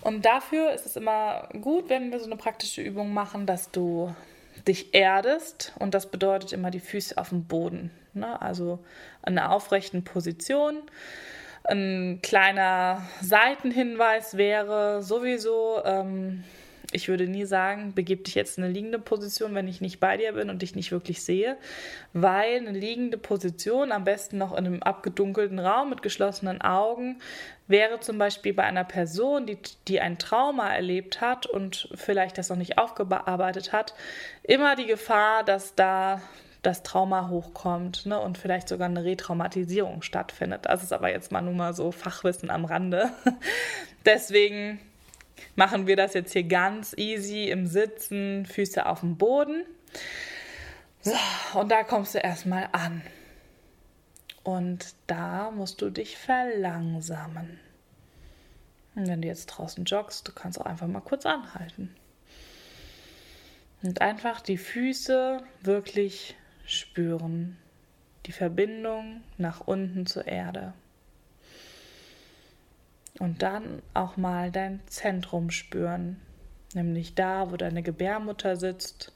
Und 0.00 0.24
dafür 0.24 0.72
ist 0.72 0.86
es 0.86 0.96
immer 0.96 1.48
gut, 1.60 1.88
wenn 1.88 2.10
wir 2.10 2.18
so 2.18 2.26
eine 2.26 2.36
praktische 2.36 2.82
Übung 2.82 3.12
machen, 3.12 3.46
dass 3.46 3.70
du 3.70 4.14
dich 4.66 4.94
erdest. 4.94 5.72
Und 5.78 5.94
das 5.94 6.10
bedeutet 6.10 6.52
immer 6.52 6.70
die 6.70 6.80
Füße 6.80 7.18
auf 7.18 7.28
dem 7.28 7.44
Boden. 7.44 7.90
Ne? 8.14 8.40
Also 8.40 8.80
an 9.22 9.38
einer 9.38 9.52
aufrechten 9.52 10.04
Position 10.04 10.78
ein 11.64 12.20
kleiner 12.22 13.02
Seitenhinweis 13.20 14.36
wäre 14.36 15.02
sowieso, 15.02 15.80
ähm, 15.84 16.44
ich 16.92 17.08
würde 17.08 17.26
nie 17.26 17.46
sagen, 17.46 17.94
begib 17.94 18.24
dich 18.24 18.34
jetzt 18.34 18.58
in 18.58 18.64
eine 18.64 18.72
liegende 18.72 18.98
Position, 18.98 19.54
wenn 19.54 19.66
ich 19.66 19.80
nicht 19.80 19.98
bei 19.98 20.16
dir 20.16 20.32
bin 20.32 20.50
und 20.50 20.62
dich 20.62 20.74
nicht 20.74 20.92
wirklich 20.92 21.22
sehe, 21.22 21.56
weil 22.12 22.56
eine 22.56 22.72
liegende 22.72 23.16
Position, 23.16 23.92
am 23.92 24.04
besten 24.04 24.38
noch 24.38 24.52
in 24.52 24.66
einem 24.66 24.82
abgedunkelten 24.82 25.58
Raum 25.58 25.90
mit 25.90 26.02
geschlossenen 26.02 26.60
Augen, 26.60 27.20
wäre 27.66 28.00
zum 28.00 28.18
Beispiel 28.18 28.52
bei 28.52 28.64
einer 28.64 28.84
Person, 28.84 29.46
die, 29.46 29.58
die 29.88 30.00
ein 30.00 30.18
Trauma 30.18 30.74
erlebt 30.74 31.20
hat 31.20 31.46
und 31.46 31.88
vielleicht 31.94 32.36
das 32.36 32.50
noch 32.50 32.56
nicht 32.56 32.76
aufgearbeitet 32.76 33.72
hat, 33.72 33.94
immer 34.42 34.76
die 34.76 34.86
Gefahr, 34.86 35.44
dass 35.44 35.74
da 35.74 36.20
das 36.62 36.84
Trauma 36.84 37.28
hochkommt 37.28 38.06
ne, 38.06 38.18
und 38.20 38.38
vielleicht 38.38 38.68
sogar 38.68 38.88
eine 38.88 39.04
Retraumatisierung 39.04 40.02
stattfindet. 40.02 40.66
Das 40.66 40.82
ist 40.82 40.92
aber 40.92 41.10
jetzt 41.10 41.32
mal 41.32 41.42
nur 41.42 41.54
mal 41.54 41.74
so 41.74 41.90
Fachwissen 41.90 42.50
am 42.50 42.64
Rande. 42.64 43.10
Deswegen 44.06 44.80
machen 45.56 45.88
wir 45.88 45.96
das 45.96 46.14
jetzt 46.14 46.32
hier 46.32 46.44
ganz 46.44 46.94
easy 46.96 47.48
im 47.48 47.66
Sitzen, 47.66 48.46
Füße 48.46 48.86
auf 48.86 49.00
dem 49.00 49.16
Boden. 49.16 49.64
So, 51.00 51.12
und 51.58 51.70
da 51.70 51.82
kommst 51.82 52.14
du 52.14 52.18
erstmal 52.18 52.68
an. 52.70 53.02
Und 54.44 54.94
da 55.08 55.50
musst 55.50 55.82
du 55.82 55.90
dich 55.90 56.16
verlangsamen. 56.16 57.58
Und 58.94 59.08
wenn 59.08 59.22
du 59.22 59.28
jetzt 59.28 59.46
draußen 59.46 59.84
joggst, 59.84 60.28
du 60.28 60.32
kannst 60.32 60.60
auch 60.60 60.66
einfach 60.66 60.86
mal 60.86 61.00
kurz 61.00 61.26
anhalten. 61.26 61.94
Und 63.82 64.00
einfach 64.00 64.40
die 64.40 64.58
Füße 64.58 65.42
wirklich 65.62 66.36
spüren. 66.66 67.56
Die 68.26 68.32
Verbindung 68.32 69.22
nach 69.36 69.60
unten 69.60 70.06
zur 70.06 70.26
Erde. 70.26 70.74
Und 73.18 73.42
dann 73.42 73.82
auch 73.94 74.16
mal 74.16 74.50
dein 74.50 74.80
Zentrum 74.86 75.50
spüren, 75.50 76.20
nämlich 76.72 77.14
da, 77.14 77.50
wo 77.50 77.56
deine 77.56 77.82
Gebärmutter 77.82 78.56
sitzt. 78.56 79.12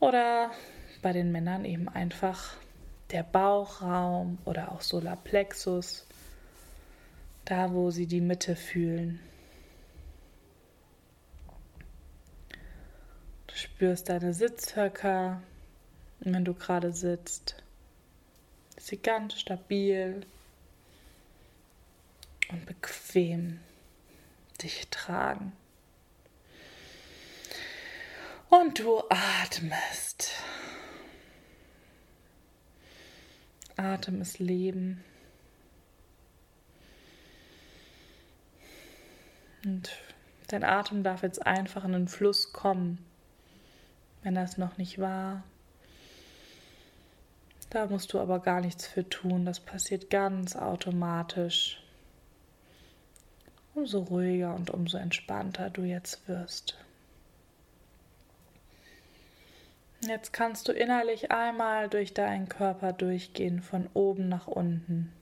Oder 0.00 0.50
bei 1.02 1.12
den 1.12 1.32
Männern 1.32 1.64
eben 1.64 1.88
einfach 1.88 2.56
der 3.10 3.22
Bauchraum 3.22 4.38
oder 4.44 4.72
auch 4.72 4.80
Solarplexus, 4.80 6.06
da 7.44 7.72
wo 7.72 7.90
sie 7.90 8.06
die 8.06 8.20
Mitte 8.20 8.56
fühlen. 8.56 9.20
Du 13.46 13.54
spürst 13.54 14.08
deine 14.08 14.34
Sitzhöcker, 14.34 15.42
wenn 16.32 16.44
du 16.44 16.54
gerade 16.54 16.92
sitzt. 16.92 17.56
Ist 18.76 18.86
sie 18.86 18.96
ganz 18.96 19.34
stabil 19.34 20.26
und 22.50 22.66
bequem 22.66 23.60
dich 24.62 24.88
tragen. 24.88 25.52
Und 28.48 28.78
du 28.78 29.02
atmest. 29.10 30.32
Atem 33.76 34.20
ist 34.20 34.38
Leben. 34.38 35.02
Und 39.64 39.90
dein 40.48 40.62
Atem 40.62 41.02
darf 41.02 41.22
jetzt 41.22 41.44
einfach 41.44 41.84
in 41.84 41.92
den 41.92 42.08
Fluss 42.08 42.52
kommen, 42.52 43.04
wenn 44.22 44.36
es 44.36 44.58
noch 44.58 44.76
nicht 44.76 44.98
war. 44.98 45.42
Da 47.74 47.86
musst 47.86 48.12
du 48.12 48.20
aber 48.20 48.38
gar 48.38 48.60
nichts 48.60 48.86
für 48.86 49.08
tun, 49.08 49.44
das 49.44 49.58
passiert 49.58 50.08
ganz 50.08 50.54
automatisch. 50.54 51.82
Umso 53.74 53.98
ruhiger 53.98 54.54
und 54.54 54.70
umso 54.70 54.96
entspannter 54.96 55.70
du 55.70 55.82
jetzt 55.82 56.28
wirst. 56.28 56.78
Jetzt 60.02 60.32
kannst 60.32 60.68
du 60.68 60.72
innerlich 60.72 61.32
einmal 61.32 61.88
durch 61.88 62.14
deinen 62.14 62.48
Körper 62.48 62.92
durchgehen, 62.92 63.60
von 63.60 63.88
oben 63.92 64.28
nach 64.28 64.46
unten. 64.46 65.12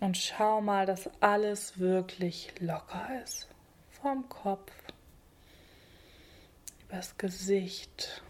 Und 0.00 0.16
schau 0.16 0.62
mal, 0.62 0.86
dass 0.86 1.10
alles 1.20 1.78
wirklich 1.78 2.54
locker 2.60 3.10
ist. 3.22 3.46
Vom 3.90 4.26
Kopf, 4.30 4.72
übers 6.86 7.18
Gesicht, 7.18 8.22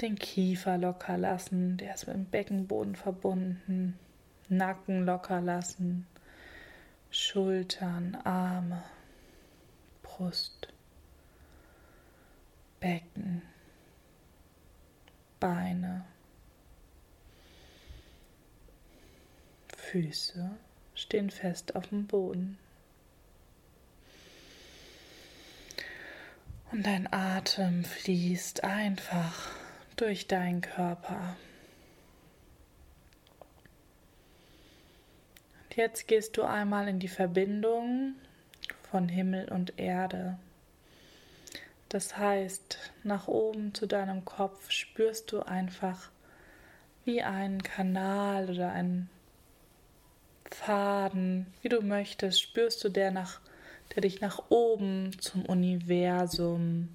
den 0.00 0.18
Kiefer 0.18 0.78
locker 0.78 1.18
lassen, 1.18 1.76
der 1.76 1.94
ist 1.94 2.06
mit 2.06 2.16
dem 2.16 2.24
Beckenboden 2.24 2.96
verbunden. 2.96 3.98
Nacken 4.48 5.04
locker 5.04 5.40
lassen, 5.40 6.06
Schultern, 7.10 8.16
Arme, 8.24 8.82
Brust, 10.02 10.68
Becken, 12.80 13.42
Beine, 15.38 16.04
Füße 19.76 20.50
stehen 20.94 21.30
fest 21.30 21.76
auf 21.76 21.88
dem 21.88 22.06
Boden. 22.06 22.58
Und 26.72 26.86
dein 26.86 27.12
Atem 27.12 27.84
fließt 27.84 28.62
einfach 28.62 29.59
durch 30.00 30.26
deinen 30.26 30.60
Körper. 30.60 31.36
Und 35.64 35.76
jetzt 35.76 36.08
gehst 36.08 36.36
du 36.36 36.42
einmal 36.42 36.88
in 36.88 36.98
die 36.98 37.08
Verbindung 37.08 38.14
von 38.90 39.08
Himmel 39.08 39.50
und 39.50 39.78
Erde. 39.78 40.38
Das 41.88 42.16
heißt, 42.16 42.78
nach 43.02 43.28
oben 43.28 43.74
zu 43.74 43.86
deinem 43.86 44.24
Kopf 44.24 44.70
spürst 44.70 45.32
du 45.32 45.40
einfach 45.40 46.10
wie 47.04 47.22
einen 47.22 47.62
Kanal 47.62 48.48
oder 48.48 48.72
einen 48.72 49.10
Faden, 50.50 51.46
wie 51.62 51.68
du 51.68 51.82
möchtest, 51.82 52.40
spürst 52.40 52.82
du 52.84 52.88
der 52.88 53.10
nach 53.10 53.40
der 53.94 54.02
dich 54.02 54.20
nach 54.20 54.40
oben 54.50 55.10
zum 55.20 55.44
Universum 55.44 56.88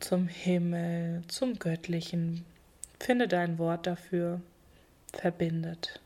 zum 0.00 0.28
Himmel, 0.28 1.22
zum 1.28 1.58
Göttlichen. 1.58 2.44
Finde 3.00 3.28
dein 3.28 3.58
Wort 3.58 3.86
dafür, 3.86 4.40
verbindet. 5.12 6.00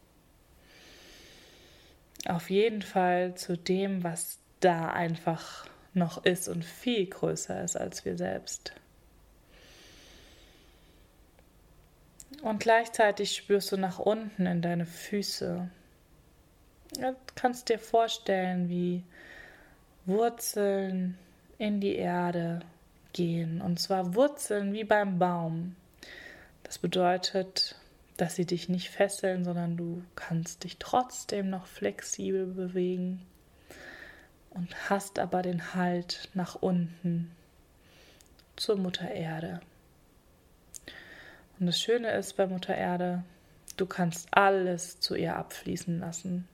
auf 2.26 2.50
jeden 2.50 2.82
Fall 2.82 3.34
zu 3.34 3.56
dem, 3.56 4.04
was 4.04 4.38
da 4.60 4.90
einfach 4.90 5.66
noch 5.94 6.24
ist 6.24 6.48
und 6.48 6.64
viel 6.64 7.06
größer 7.06 7.64
ist 7.64 7.76
als 7.76 8.04
wir 8.04 8.16
selbst. 8.16 8.72
Und 12.42 12.60
gleichzeitig 12.60 13.34
spürst 13.34 13.72
du 13.72 13.76
nach 13.76 13.98
unten 13.98 14.46
in 14.46 14.62
deine 14.62 14.86
Füße. 14.86 15.68
Du 16.92 17.16
kannst 17.34 17.68
dir 17.68 17.78
vorstellen, 17.78 18.68
wie 18.68 19.02
Wurzeln 20.06 21.18
in 21.58 21.80
die 21.80 21.96
Erde 21.96 22.60
gehen. 23.12 23.60
Und 23.60 23.78
zwar 23.78 24.14
Wurzeln 24.14 24.72
wie 24.72 24.84
beim 24.84 25.18
Baum. 25.18 25.76
Das 26.62 26.78
bedeutet, 26.78 27.76
dass 28.16 28.36
sie 28.36 28.46
dich 28.46 28.68
nicht 28.68 28.90
fesseln, 28.90 29.44
sondern 29.44 29.76
du 29.76 30.02
kannst 30.14 30.64
dich 30.64 30.76
trotzdem 30.78 31.48
noch 31.48 31.66
flexibel 31.66 32.46
bewegen 32.46 33.22
und 34.50 34.90
hast 34.90 35.18
aber 35.18 35.42
den 35.42 35.74
Halt 35.74 36.28
nach 36.34 36.54
unten 36.56 37.30
zur 38.56 38.76
Mutter 38.76 39.10
Erde. 39.10 39.60
Und 41.58 41.66
das 41.66 41.80
Schöne 41.80 42.10
ist 42.12 42.36
bei 42.36 42.46
Mutter 42.46 42.74
Erde, 42.74 43.24
du 43.76 43.86
kannst 43.86 44.28
alles 44.32 45.00
zu 45.00 45.14
ihr 45.14 45.36
abfließen 45.36 45.98
lassen. 46.00 46.46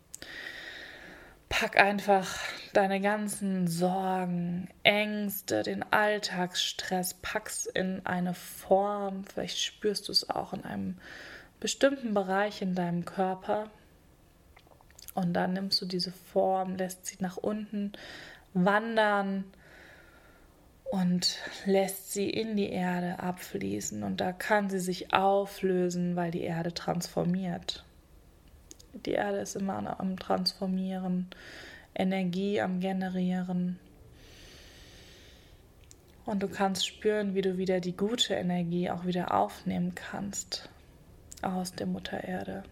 Pack 1.48 1.78
einfach 1.78 2.38
deine 2.72 3.00
ganzen 3.00 3.68
Sorgen, 3.68 4.68
Ängste, 4.82 5.62
den 5.62 5.84
Alltagsstress, 5.92 7.14
pack's 7.14 7.66
in 7.66 8.04
eine 8.04 8.34
Form, 8.34 9.24
vielleicht 9.24 9.58
spürst 9.58 10.08
du 10.08 10.12
es 10.12 10.28
auch 10.28 10.52
in 10.52 10.64
einem 10.64 10.98
bestimmten 11.60 12.14
Bereich 12.14 12.62
in 12.62 12.74
deinem 12.74 13.04
Körper. 13.04 13.70
Und 15.14 15.32
dann 15.32 15.54
nimmst 15.54 15.80
du 15.80 15.86
diese 15.86 16.12
Form, 16.12 16.76
lässt 16.76 17.06
sie 17.06 17.16
nach 17.20 17.38
unten 17.38 17.92
wandern 18.52 19.44
und 20.90 21.38
lässt 21.64 22.12
sie 22.12 22.28
in 22.28 22.56
die 22.56 22.68
Erde 22.68 23.18
abfließen. 23.18 24.02
Und 24.02 24.20
da 24.20 24.32
kann 24.32 24.68
sie 24.68 24.80
sich 24.80 25.14
auflösen, 25.14 26.16
weil 26.16 26.30
die 26.30 26.42
Erde 26.42 26.74
transformiert. 26.74 27.85
Die 29.04 29.12
Erde 29.12 29.38
ist 29.38 29.56
immer 29.56 30.00
am 30.00 30.18
Transformieren, 30.18 31.28
Energie 31.94 32.60
am 32.60 32.80
Generieren. 32.80 33.78
Und 36.24 36.42
du 36.42 36.48
kannst 36.48 36.86
spüren, 36.86 37.34
wie 37.34 37.42
du 37.42 37.56
wieder 37.56 37.80
die 37.80 37.96
gute 37.96 38.34
Energie 38.34 38.90
auch 38.90 39.04
wieder 39.04 39.32
aufnehmen 39.34 39.94
kannst 39.94 40.68
aus 41.42 41.72
der 41.72 41.86
Mutter 41.86 42.24
Erde. 42.24 42.64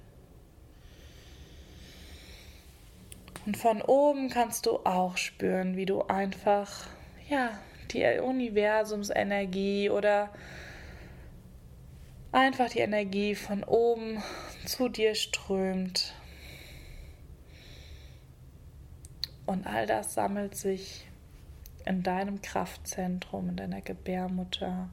Und 3.47 3.57
von 3.57 3.83
oben 3.83 4.31
kannst 4.31 4.67
du 4.67 4.79
auch 4.85 5.17
spüren, 5.19 5.77
wie 5.77 5.87
du 5.87 6.03
einfach, 6.03 6.87
ja, 7.29 7.51
die 7.91 8.05
Universumsenergie 8.19 9.91
oder 9.91 10.31
einfach 12.33 12.71
die 12.71 12.81
Energie 12.81 13.35
von 13.35 13.63
oben 13.63 14.23
zu 14.67 14.89
dir 14.89 15.15
strömt. 15.15 16.15
Und 19.47 19.67
all 19.67 19.87
das 19.87 20.15
sammelt 20.15 20.57
sich 20.57 21.07
in 21.85 22.03
deinem 22.03 22.41
Kraftzentrum, 22.41 23.51
in 23.51 23.57
deiner 23.57 23.83
Gebärmutter, 23.83 24.89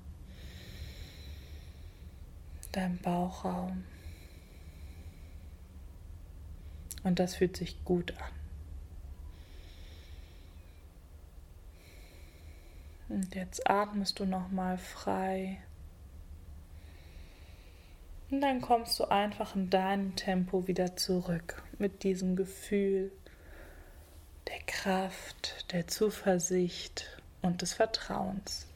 deinem 2.74 2.98
Bauchraum. 2.98 3.86
Und 7.04 7.20
das 7.20 7.36
fühlt 7.36 7.58
sich 7.58 7.84
gut 7.84 8.14
an. 8.18 8.32
Und 13.10 13.36
jetzt 13.36 13.70
atmest 13.70 14.20
du 14.20 14.26
nochmal 14.26 14.78
frei. 14.78 15.62
Und 18.32 18.40
dann 18.40 18.62
kommst 18.62 18.98
du 18.98 19.04
einfach 19.12 19.56
in 19.56 19.70
deinem 19.70 20.16
Tempo 20.16 20.66
wieder 20.66 20.96
zurück 20.96 21.62
mit 21.80 22.04
diesem 22.04 22.38
Gefühl 22.38 23.12
der 24.48 24.60
Kraft, 24.66 25.66
der 25.74 25.88
Zuversicht 25.88 27.20
und 27.42 27.62
des 27.62 27.74
Vertrauens. 27.74 28.68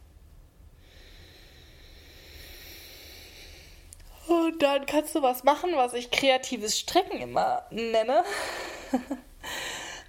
Und 4.27 4.61
dann 4.61 4.85
kannst 4.85 5.15
du 5.15 5.21
was 5.21 5.45
machen, 5.45 5.71
was 5.75 5.93
ich 5.93 6.11
kreatives 6.11 6.77
Strecken 6.77 7.21
immer 7.21 7.65
nenne. 7.69 8.23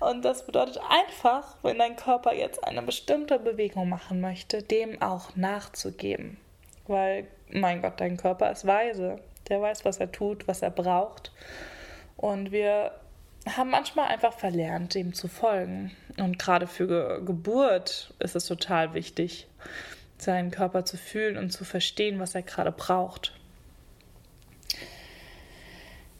Und 0.00 0.24
das 0.24 0.44
bedeutet 0.44 0.80
einfach, 0.88 1.56
wenn 1.62 1.78
dein 1.78 1.94
Körper 1.94 2.34
jetzt 2.34 2.64
eine 2.64 2.82
bestimmte 2.82 3.38
Bewegung 3.38 3.88
machen 3.88 4.20
möchte, 4.20 4.62
dem 4.62 5.00
auch 5.00 5.36
nachzugeben. 5.36 6.36
Weil, 6.88 7.28
mein 7.50 7.80
Gott, 7.80 8.00
dein 8.00 8.16
Körper 8.16 8.50
ist 8.50 8.66
weise. 8.66 9.20
Der 9.48 9.60
weiß, 9.60 9.84
was 9.84 9.98
er 9.98 10.10
tut, 10.10 10.48
was 10.48 10.62
er 10.62 10.70
braucht. 10.70 11.32
Und 12.16 12.50
wir 12.50 12.92
haben 13.54 13.70
manchmal 13.70 14.08
einfach 14.08 14.32
verlernt, 14.32 14.94
dem 14.94 15.14
zu 15.14 15.28
folgen. 15.28 15.94
Und 16.18 16.38
gerade 16.38 16.66
für 16.66 16.86
Ge 16.86 17.24
Geburt 17.24 18.14
ist 18.18 18.34
es 18.34 18.46
total 18.46 18.94
wichtig, 18.94 19.46
seinen 20.18 20.50
Körper 20.50 20.84
zu 20.84 20.96
fühlen 20.96 21.36
und 21.36 21.50
zu 21.50 21.64
verstehen, 21.64 22.18
was 22.18 22.34
er 22.34 22.42
gerade 22.42 22.72
braucht. 22.72 23.38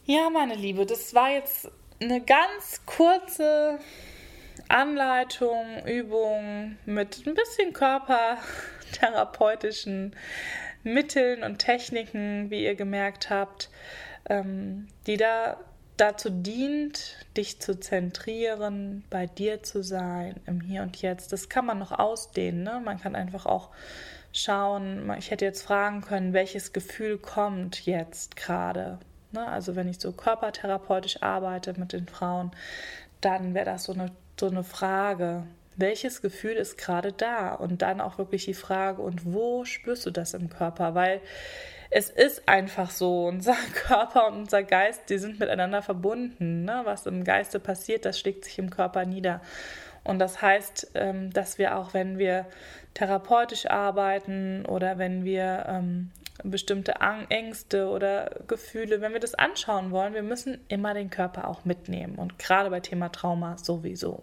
Ja, 0.05 0.31
meine 0.31 0.55
Liebe, 0.55 0.87
das 0.87 1.15
war 1.15 1.31
jetzt 1.31 1.69
eine 2.01 2.21
ganz 2.21 2.83
kurze 2.87 3.81
Anleitung, 4.69 5.85
Übung 5.85 6.77
mit 6.87 7.27
ein 7.27 7.35
bisschen 7.35 7.73
körpertherapeutischen 7.73 10.15
Mitteln 10.87 11.43
und 11.43 11.59
Techniken, 11.59 12.51
wie 12.51 12.65
ihr 12.65 12.77
gemerkt 12.77 13.29
habt, 13.29 13.71
ähm, 14.29 14.89
die 15.07 15.17
da 15.17 15.59
dazu 15.97 16.31
dient, 16.31 17.17
dich 17.37 17.61
zu 17.61 17.79
zentrieren, 17.81 19.05
bei 19.11 19.27
dir 19.27 19.63
zu 19.63 19.83
sein, 19.83 20.41
im 20.47 20.61
Hier 20.61 20.83
und 20.83 21.01
Jetzt. 21.01 21.33
Das 21.33 21.49
kann 21.49 21.67
man 21.67 21.79
noch 21.79 21.93
ausdehnen. 21.93 22.63
Ne? 22.63 22.81
Man 22.85 23.01
kann 23.01 23.17
einfach 23.17 23.47
auch 23.47 23.71
schauen, 24.33 25.11
ich 25.19 25.31
hätte 25.31 25.45
jetzt 25.45 25.63
fragen 25.63 26.03
können, 26.03 26.33
welches 26.33 26.73
Gefühl 26.73 27.19
kommt 27.19 27.87
jetzt 27.87 28.37
gerade. 28.37 28.99
Ne? 29.33 29.47
Also 29.47 29.75
wenn 29.75 29.89
ich 29.89 29.99
so 29.99 30.13
körpertherapeutisch 30.13 31.23
arbeite 31.23 31.79
mit 31.79 31.93
den 31.93 32.07
Frauen, 32.07 32.51
dann 33.21 33.55
wäre 33.55 33.65
das 33.65 33.85
so 33.85 33.93
eine, 33.93 34.13
so 34.39 34.49
eine 34.49 34.65
Frage 34.65 35.45
welches 35.77 36.23
Gefühl 36.23 36.53
ist 36.53 36.79
gerade 36.79 37.13
da? 37.13 37.55
Und 37.55 37.83
dann 37.83 38.01
auch 38.01 38.19
wirklich 38.19 38.45
die 38.45 38.55
Frage, 38.55 39.03
und 39.03 39.33
wo 39.33 39.65
spürst 39.65 40.07
du 40.07 40.11
das 40.11 40.35
im 40.35 40.49
Körper? 40.49 40.95
Weil 40.95 41.21
es 41.91 42.11
ist 42.11 42.49
einfach 42.49 42.91
so, 42.91 43.27
unser 43.27 43.57
Körper 43.75 44.29
und 44.29 44.35
unser 44.35 44.63
Geist, 44.63 45.09
die 45.09 45.19
sind 45.19 45.39
miteinander 45.39 45.83
verbunden. 45.83 46.65
Ne? 46.65 46.83
Was 46.85 47.07
im 47.07 47.25
Geiste 47.25 47.61
passiert, 47.61 48.05
das 48.05 48.19
schlägt 48.19 48.45
sich 48.45 48.59
im 48.59 48.71
Körper 48.71 49.05
nieder. 49.05 49.41
Und 50.05 50.19
das 50.19 50.41
heißt, 50.41 50.93
ähm, 50.95 51.33
dass 51.33 51.59
wir 51.59 51.77
auch, 51.77 51.93
wenn 51.93 52.19
wir 52.19 52.47
therapeutisch 52.95 53.67
arbeiten 53.67 54.65
oder 54.67 54.99
wenn 54.99 55.25
wir 55.25 55.67
ähm, 55.69 56.11
bestimmte 56.45 56.95
Ängste 57.29 57.89
oder 57.89 58.31
Gefühle, 58.47 59.01
wenn 59.01 59.13
wir 59.13 59.21
das 59.21 59.35
anschauen 59.35 59.91
wollen, 59.91 60.15
wir 60.15 60.23
müssen 60.23 60.59
immer 60.69 60.95
den 60.95 61.11
Körper 61.11 61.49
auch 61.49 61.65
mitnehmen. 61.65 62.17
Und 62.17 62.39
gerade 62.39 62.71
bei 62.71 62.81
Thema 62.81 63.11
Trauma 63.11 63.59
sowieso. 63.59 64.23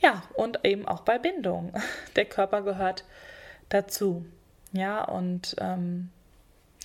Ja, 0.00 0.22
und 0.34 0.64
eben 0.64 0.86
auch 0.86 1.00
bei 1.00 1.18
Bindung. 1.18 1.72
Der 2.16 2.24
Körper 2.24 2.62
gehört 2.62 3.04
dazu. 3.68 4.24
Ja, 4.72 5.04
und 5.04 5.56
ähm, 5.58 6.10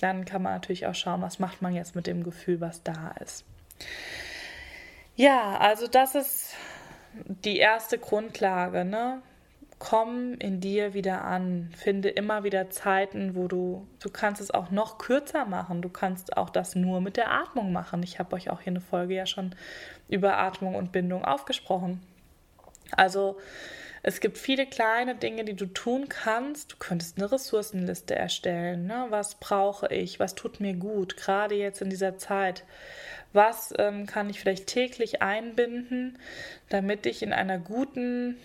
dann 0.00 0.24
kann 0.24 0.42
man 0.42 0.54
natürlich 0.54 0.86
auch 0.86 0.94
schauen, 0.94 1.22
was 1.22 1.38
macht 1.38 1.62
man 1.62 1.74
jetzt 1.74 1.94
mit 1.94 2.06
dem 2.06 2.24
Gefühl, 2.24 2.60
was 2.60 2.82
da 2.82 3.14
ist. 3.22 3.44
Ja, 5.16 5.58
also 5.58 5.86
das 5.86 6.14
ist 6.14 6.54
die 7.26 7.58
erste 7.58 7.98
Grundlage, 7.98 8.84
ne? 8.84 9.22
Komm 9.86 10.32
in 10.38 10.60
dir 10.60 10.94
wieder 10.94 11.24
an, 11.24 11.68
finde 11.76 12.08
immer 12.08 12.42
wieder 12.42 12.70
Zeiten, 12.70 13.34
wo 13.34 13.48
du, 13.48 13.86
du 14.00 14.08
kannst 14.08 14.40
es 14.40 14.50
auch 14.50 14.70
noch 14.70 14.96
kürzer 14.96 15.44
machen, 15.44 15.82
du 15.82 15.90
kannst 15.90 16.38
auch 16.38 16.48
das 16.48 16.74
nur 16.74 17.02
mit 17.02 17.18
der 17.18 17.30
Atmung 17.30 17.70
machen. 17.70 18.02
Ich 18.02 18.18
habe 18.18 18.34
euch 18.34 18.48
auch 18.48 18.62
hier 18.62 18.70
eine 18.70 18.80
Folge 18.80 19.14
ja 19.14 19.26
schon 19.26 19.54
über 20.08 20.38
Atmung 20.38 20.74
und 20.74 20.90
Bindung 20.90 21.22
aufgesprochen. 21.22 22.00
Also 22.92 23.36
es 24.02 24.20
gibt 24.20 24.38
viele 24.38 24.64
kleine 24.64 25.16
Dinge, 25.16 25.44
die 25.44 25.54
du 25.54 25.66
tun 25.66 26.08
kannst. 26.08 26.72
Du 26.72 26.76
könntest 26.78 27.18
eine 27.18 27.30
Ressourcenliste 27.30 28.14
erstellen. 28.14 28.86
Ne? 28.86 29.06
Was 29.10 29.34
brauche 29.34 29.88
ich? 29.88 30.18
Was 30.18 30.34
tut 30.34 30.60
mir 30.60 30.72
gut? 30.72 31.18
Gerade 31.18 31.56
jetzt 31.56 31.82
in 31.82 31.90
dieser 31.90 32.16
Zeit. 32.16 32.64
Was 33.34 33.74
ähm, 33.76 34.06
kann 34.06 34.30
ich 34.30 34.40
vielleicht 34.40 34.66
täglich 34.66 35.20
einbinden, 35.20 36.18
damit 36.70 37.04
ich 37.04 37.22
in 37.22 37.34
einer 37.34 37.58
guten, 37.58 38.38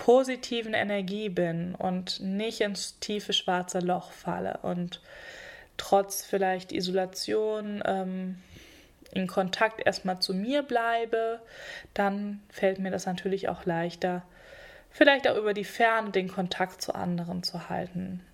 positiven 0.00 0.72
Energie 0.72 1.28
bin 1.28 1.74
und 1.74 2.20
nicht 2.20 2.62
ins 2.62 2.98
tiefe 3.00 3.34
schwarze 3.34 3.80
Loch 3.80 4.12
falle 4.12 4.58
und 4.62 5.02
trotz 5.76 6.24
vielleicht 6.24 6.72
Isolation 6.72 7.82
ähm, 7.84 8.38
in 9.12 9.26
Kontakt 9.26 9.84
erstmal 9.84 10.18
zu 10.18 10.32
mir 10.32 10.62
bleibe, 10.62 11.40
dann 11.92 12.40
fällt 12.48 12.78
mir 12.78 12.90
das 12.90 13.04
natürlich 13.04 13.50
auch 13.50 13.66
leichter, 13.66 14.22
vielleicht 14.88 15.28
auch 15.28 15.36
über 15.36 15.52
die 15.52 15.64
Ferne 15.64 16.12
den 16.12 16.28
Kontakt 16.28 16.80
zu 16.80 16.94
anderen 16.94 17.42
zu 17.42 17.68
halten. 17.68 18.24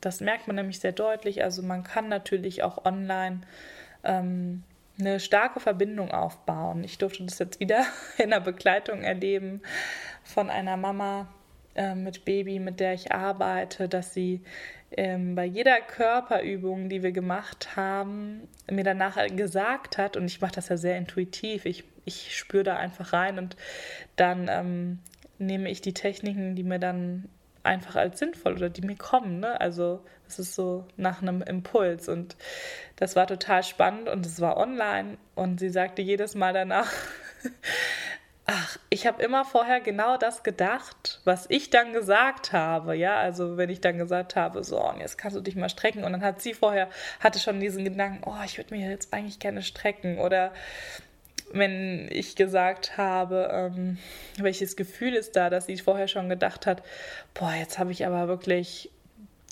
Das 0.00 0.20
merkt 0.20 0.46
man 0.46 0.54
nämlich 0.54 0.78
sehr 0.78 0.92
deutlich. 0.92 1.42
Also 1.42 1.60
man 1.60 1.82
kann 1.82 2.08
natürlich 2.08 2.62
auch 2.62 2.84
online 2.84 3.40
ähm, 4.04 4.62
eine 4.98 5.20
starke 5.20 5.60
Verbindung 5.60 6.10
aufbauen. 6.10 6.84
Ich 6.84 6.98
durfte 6.98 7.24
das 7.24 7.38
jetzt 7.38 7.60
wieder 7.60 7.84
in 8.18 8.30
der 8.30 8.40
Begleitung 8.40 9.02
erleben 9.02 9.62
von 10.24 10.50
einer 10.50 10.76
Mama 10.76 11.28
äh, 11.74 11.94
mit 11.94 12.24
Baby, 12.24 12.58
mit 12.58 12.80
der 12.80 12.94
ich 12.94 13.12
arbeite, 13.12 13.88
dass 13.88 14.14
sie 14.14 14.42
ähm, 14.92 15.34
bei 15.34 15.44
jeder 15.44 15.80
Körperübung, 15.80 16.88
die 16.88 17.02
wir 17.02 17.12
gemacht 17.12 17.76
haben, 17.76 18.48
mir 18.70 18.84
danach 18.84 19.18
gesagt 19.34 19.98
hat, 19.98 20.16
und 20.16 20.26
ich 20.26 20.40
mache 20.40 20.54
das 20.54 20.68
ja 20.68 20.76
sehr 20.76 20.96
intuitiv, 20.96 21.66
ich, 21.66 21.84
ich 22.04 22.36
spüre 22.36 22.64
da 22.64 22.76
einfach 22.76 23.12
rein 23.12 23.38
und 23.38 23.56
dann 24.14 24.48
ähm, 24.48 25.00
nehme 25.38 25.70
ich 25.70 25.80
die 25.80 25.94
Techniken, 25.94 26.54
die 26.54 26.62
mir 26.62 26.78
dann 26.78 27.28
einfach 27.62 27.96
als 27.96 28.18
sinnvoll 28.18 28.54
oder 28.54 28.70
die 28.70 28.82
mir 28.82 28.96
kommen. 28.96 29.40
Ne? 29.40 29.60
Also 29.60 30.02
es 30.28 30.38
ist 30.38 30.54
so 30.54 30.84
nach 30.96 31.22
einem 31.22 31.42
Impuls 31.42 32.08
und 32.08 32.36
das 32.96 33.16
war 33.16 33.26
total 33.26 33.62
spannend 33.62 34.08
und 34.08 34.24
es 34.26 34.40
war 34.40 34.56
online 34.56 35.18
und 35.34 35.60
sie 35.60 35.70
sagte 35.70 36.02
jedes 36.02 36.34
Mal 36.34 36.52
danach, 36.52 36.90
ach, 38.46 38.78
ich 38.90 39.06
habe 39.06 39.22
immer 39.22 39.44
vorher 39.44 39.80
genau 39.80 40.16
das 40.16 40.42
gedacht, 40.42 41.20
was 41.24 41.46
ich 41.48 41.70
dann 41.70 41.92
gesagt 41.92 42.52
habe. 42.52 42.96
Ja, 42.96 43.16
also 43.16 43.56
wenn 43.56 43.70
ich 43.70 43.80
dann 43.80 43.98
gesagt 43.98 44.36
habe, 44.36 44.62
so, 44.64 44.80
und 44.80 45.00
jetzt 45.00 45.18
kannst 45.18 45.36
du 45.36 45.40
dich 45.40 45.56
mal 45.56 45.68
strecken 45.68 46.04
und 46.04 46.12
dann 46.12 46.22
hat 46.22 46.40
sie 46.40 46.54
vorher, 46.54 46.88
hatte 47.20 47.38
schon 47.38 47.60
diesen 47.60 47.84
Gedanken, 47.84 48.22
oh, 48.24 48.44
ich 48.44 48.56
würde 48.56 48.74
mir 48.74 48.88
jetzt 48.88 49.12
eigentlich 49.12 49.40
gerne 49.40 49.62
strecken 49.62 50.18
oder 50.18 50.52
wenn 51.52 52.08
ich 52.10 52.36
gesagt 52.36 52.96
habe, 52.96 53.48
ähm, 53.52 53.98
welches 54.38 54.76
Gefühl 54.76 55.14
ist 55.14 55.36
da, 55.36 55.50
dass 55.50 55.66
sie 55.66 55.76
vorher 55.78 56.08
schon 56.08 56.28
gedacht 56.28 56.66
hat, 56.66 56.82
boah, 57.34 57.52
jetzt 57.52 57.78
habe 57.78 57.92
ich 57.92 58.06
aber 58.06 58.28
wirklich 58.28 58.90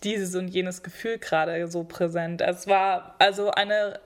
dieses 0.05 0.35
und 0.35 0.49
jenes 0.49 0.83
Gefühl 0.83 1.19
gerade 1.19 1.67
so 1.69 1.85
präsent. 1.85 2.41
Es 2.41 2.67
war 2.67 3.15
also 3.19 3.51
eine, 3.51 4.01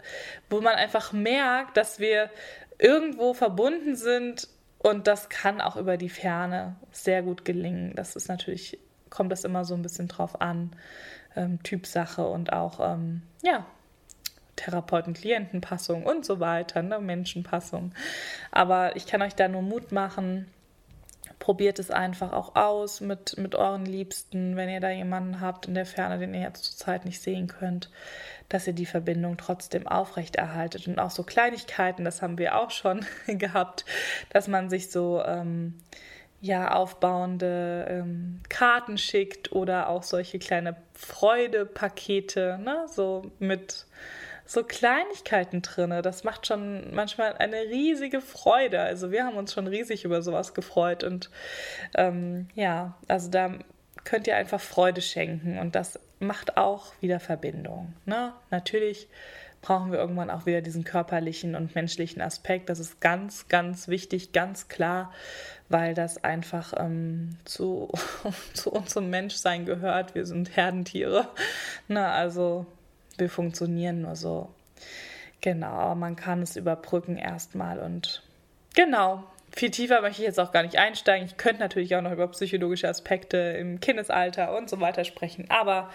wo 0.49 0.61
man 0.61 0.75
einfach 0.75 1.13
merkt, 1.13 1.77
dass 1.77 1.99
wir 1.99 2.31
irgendwo 2.79 3.35
verbunden 3.35 3.97
sind 3.97 4.49
und 4.79 5.07
das 5.07 5.29
kann 5.29 5.61
auch 5.61 5.77
über 5.77 5.97
die 5.97 6.09
Ferne 6.09 6.77
sehr 6.93 7.23
gut 7.23 7.45
gelingen. 7.45 7.93
Das 7.97 8.17
ist 8.17 8.29
natürlich, 8.29 8.79
kommt 9.11 9.33
das 9.33 9.45
immer 9.45 9.65
so 9.65 9.75
ein 9.75 9.83
bisschen 9.83 10.09
drauf 10.09 10.41
an, 10.41 10.71
ähm, 11.37 11.63
Typsache 11.63 12.27
und 12.27 12.53
auch, 12.53 12.79
ähm, 12.81 13.23
ja, 13.43 13.67
Therapeuten-Klientenpassung 14.57 16.05
und 16.05 16.25
so 16.25 16.41
weiter, 16.41 16.83
ne? 16.83 16.99
Menschenpassung. 16.99 17.93
Aber 18.51 18.97
ich 18.97 19.07
kann 19.07 19.23
euch 19.23 19.35
da 19.35 19.47
nur 19.49 19.63
Mut 19.63 19.93
machen. 19.93 20.49
Probiert 21.49 21.79
es 21.79 21.91
einfach 21.91 22.35
auch 22.35 22.57
aus 22.57 23.01
mit, 23.01 23.39
mit 23.39 23.55
euren 23.55 23.87
Liebsten, 23.87 24.55
wenn 24.57 24.69
ihr 24.69 24.81
da 24.81 24.91
jemanden 24.91 25.41
habt 25.41 25.67
in 25.67 25.73
der 25.73 25.87
Ferne, 25.87 26.19
den 26.19 26.35
ihr 26.35 26.43
jetzt 26.43 26.63
zurzeit 26.63 27.07
nicht 27.07 27.23
sehen 27.23 27.47
könnt, 27.47 27.89
dass 28.51 28.67
ihr 28.67 28.75
die 28.75 28.85
Verbindung 28.85 29.39
trotzdem 29.39 29.87
aufrechterhaltet. 29.89 30.87
Und 30.87 30.99
auch 30.99 31.09
so 31.09 31.23
Kleinigkeiten, 31.23 32.05
das 32.05 32.21
haben 32.21 32.37
wir 32.37 32.59
auch 32.59 32.71
schon 32.71 33.07
gehabt, 33.27 33.87
dass 34.29 34.47
man 34.47 34.69
sich 34.69 34.91
so 34.91 35.23
ähm, 35.25 35.79
ja, 36.43 36.75
aufbauende 36.75 37.87
ähm, 37.89 38.41
Karten 38.51 38.99
schickt 38.99 39.51
oder 39.51 39.89
auch 39.89 40.03
solche 40.03 40.39
kleine 40.39 40.77
Freudepakete, 40.93 42.59
ne, 42.63 42.85
so 42.93 43.23
mit 43.39 43.87
so 44.49 44.65
Kleinigkeiten 44.65 45.61
drin. 45.61 45.91
Das 46.03 46.25
macht 46.25 46.47
schon 46.47 46.95
manchmal 46.95 47.35
eine 47.35 47.61
riesige 47.65 48.23
Freude. 48.23 48.81
Also 48.81 49.13
wir 49.13 49.25
haben 49.25 49.37
uns 49.37 49.53
schon 49.53 49.67
riesig 49.67 50.05
über 50.05 50.23
sowas 50.23 50.55
gefreut 50.55 51.05
und 51.05 51.31
ähm, 51.95 52.49
ja, 52.55 52.95
also 53.09 53.31
da 53.31 53.53
könnt 54.05 54.27
ihr 54.27 54.37
einfach 54.37 54.61
Freude 54.61 55.03
schenken 55.03 55.59
und 55.59 55.75
das 55.75 56.01
macht 56.19 56.57
auch 56.57 56.95
wieder 57.01 57.21
Verbindung. 57.21 57.93
Ne? 58.07 58.33
Natürlich 58.51 59.07
brauchen 59.61 59.93
wir 59.93 59.99
irgendwann 59.99 60.31
auch 60.31 60.47
wieder 60.47 60.63
diesen 60.63 60.83
körperlichen 60.83 61.55
und 61.55 61.75
menschlichen 61.75 62.23
Aspekt. 62.23 62.71
Das 62.71 62.79
ist 62.79 63.03
ganz, 63.03 63.49
ganz 63.49 63.87
wichtig, 63.89 64.33
ganz 64.33 64.69
klar, 64.69 65.13
weil 65.69 65.93
das 65.93 66.25
einfach 66.25 66.73
ähm, 66.79 67.37
zu, 67.45 67.91
zu 68.55 68.71
unserem 68.71 69.11
Menschsein 69.11 69.67
gehört. 69.67 70.15
Wir 70.15 70.25
sind 70.25 70.57
Herdentiere. 70.57 71.29
Na, 71.87 72.13
also 72.13 72.67
wir 73.19 73.29
funktionieren 73.29 74.03
nur 74.03 74.17
so. 74.17 74.49
Genau, 75.41 75.95
man 75.95 76.17
kann 76.17 76.43
es 76.43 76.57
überbrücken 76.57 77.17
erstmal 77.17 77.79
und 77.79 78.23
genau. 78.75 79.25
Viel 79.59 79.73
tiefer 79.73 80.03
möchte 80.03 80.23
ich 80.23 80.27
jetzt 80.29 80.38
auch 80.38 80.53
gar 80.53 80.62
nicht 80.62 80.77
einsteigen. 80.79 81.27
Ich 81.27 81.37
könnte 81.37 81.61
natürlich 81.61 81.97
auch 81.97 82.01
noch 82.01 82.12
über 82.12 82.29
psychologische 82.29 82.88
Aspekte 82.88 83.37
im 83.59 83.81
Kindesalter 83.81 84.57
und 84.57 84.71
so 84.71 84.79
weiter 84.79 85.03
sprechen, 85.03 85.47
aber 85.49 85.90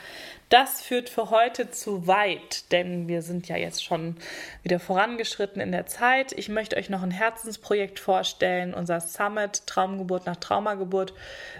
das 0.49 0.81
führt 0.81 1.07
für 1.07 1.29
heute 1.29 1.71
zu 1.71 2.05
weit, 2.05 2.69
denn 2.73 3.07
wir 3.07 3.21
sind 3.21 3.47
ja 3.47 3.55
jetzt 3.55 3.81
schon 3.81 4.17
wieder 4.63 4.81
vorangeschritten 4.81 5.61
in 5.61 5.71
der 5.71 5.85
Zeit. 5.85 6.33
Ich 6.33 6.49
möchte 6.49 6.75
euch 6.75 6.89
noch 6.89 7.03
ein 7.03 7.11
Herzensprojekt 7.11 8.01
vorstellen. 8.01 8.73
Unser 8.73 8.99
Summit 8.99 9.65
Traumgeburt 9.65 10.25
nach 10.25 10.35
Traumageburt 10.35 11.13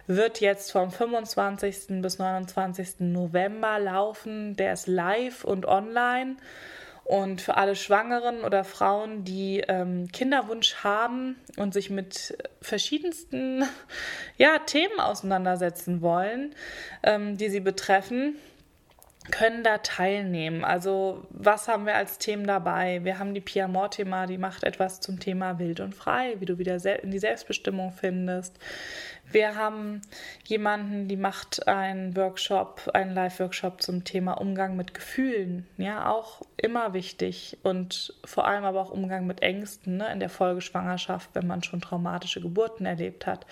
wird 0.05 0.41
jetzt 0.41 0.73
vom 0.73 0.91
25. 0.91 2.01
bis 2.01 2.19
29. 2.19 2.99
November 2.99 3.79
laufen. 3.79 4.57
Der 4.57 4.73
ist 4.73 4.87
live 4.87 5.45
und 5.45 5.65
online. 5.65 6.35
Und 7.13 7.41
für 7.43 7.57
alle 7.57 7.75
Schwangeren 7.75 8.43
oder 8.43 8.63
Frauen, 8.63 9.23
die 9.23 9.63
ähm, 9.67 10.07
Kinderwunsch 10.11 10.77
haben 10.83 11.35
und 11.57 11.71
sich 11.71 11.91
mit 11.91 12.35
verschiedensten 12.59 13.65
ja, 14.39 14.57
Themen 14.57 14.99
auseinandersetzen 14.99 16.01
wollen, 16.01 16.55
ähm, 17.03 17.37
die 17.37 17.49
sie 17.49 17.59
betreffen, 17.59 18.37
können 19.29 19.63
da 19.63 19.77
teilnehmen. 19.77 20.63
Also 20.63 21.23
was 21.29 21.67
haben 21.67 21.85
wir 21.85 21.93
als 21.93 22.17
Themen 22.17 22.47
dabei? 22.47 23.01
Wir 23.03 23.19
haben 23.19 23.35
die 23.35 23.41
Pia 23.41 23.67
Mortimer, 23.67 24.25
die 24.25 24.39
macht 24.39 24.63
etwas 24.63 24.99
zum 24.99 25.19
Thema 25.19 25.59
wild 25.59 25.81
und 25.81 25.93
frei, 25.93 26.37
wie 26.39 26.45
du 26.45 26.57
wieder 26.57 26.83
in 27.03 27.11
die 27.11 27.19
Selbstbestimmung 27.19 27.91
findest. 27.91 28.57
Wir 29.31 29.55
haben 29.55 30.01
jemanden, 30.45 31.07
die 31.07 31.15
macht 31.15 31.67
einen 31.67 32.15
Workshop, 32.15 32.91
einen 32.93 33.15
Live-Workshop 33.15 33.81
zum 33.81 34.03
Thema 34.03 34.33
Umgang 34.33 34.75
mit 34.75 34.93
Gefühlen. 34.93 35.67
Ja, 35.77 36.09
auch 36.11 36.41
immer 36.57 36.93
wichtig 36.93 37.57
und 37.63 38.13
vor 38.23 38.45
allem 38.45 38.63
aber 38.63 38.79
auch 38.81 38.91
Umgang 38.91 39.25
mit 39.25 39.41
Ängsten 39.41 39.97
ne, 39.97 40.11
in 40.11 40.19
der 40.19 40.29
Folgeschwangerschaft, 40.29 41.31
wenn 41.33 41.47
man 41.47 41.63
schon 41.63 41.81
traumatische 41.81 42.41
Geburten 42.41 42.85
erlebt 42.85 43.25
hat. 43.25 43.47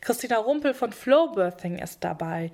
Christina 0.00 0.38
Rumpel 0.38 0.72
von 0.72 0.92
Flowbirthing 0.92 1.78
ist 1.78 2.02
dabei. 2.02 2.50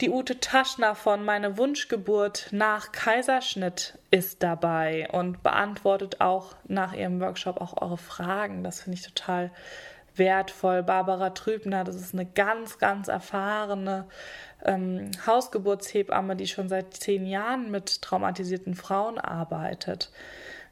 Die 0.00 0.10
Ute 0.10 0.40
Taschner 0.40 0.94
von 0.94 1.24
Meine 1.24 1.58
Wunschgeburt 1.58 2.48
nach 2.50 2.92
Kaiserschnitt 2.92 3.98
ist 4.10 4.42
dabei 4.42 5.08
und 5.12 5.42
beantwortet 5.42 6.20
auch 6.20 6.54
nach 6.66 6.92
ihrem 6.94 7.20
Workshop 7.20 7.60
auch 7.60 7.80
eure 7.80 7.98
Fragen. 7.98 8.64
Das 8.64 8.82
finde 8.82 8.98
ich 8.98 9.06
total 9.06 9.50
wertvoll. 10.16 10.82
Barbara 10.82 11.30
Trübner, 11.30 11.84
das 11.84 11.96
ist 11.96 12.14
eine 12.14 12.26
ganz, 12.26 12.78
ganz 12.78 13.08
erfahrene 13.08 14.06
ähm, 14.64 15.10
Hausgeburtshebamme, 15.26 16.36
die 16.36 16.46
schon 16.46 16.68
seit 16.68 16.94
zehn 16.94 17.26
Jahren 17.26 17.70
mit 17.70 18.02
traumatisierten 18.02 18.74
Frauen 18.74 19.18
arbeitet. 19.18 20.10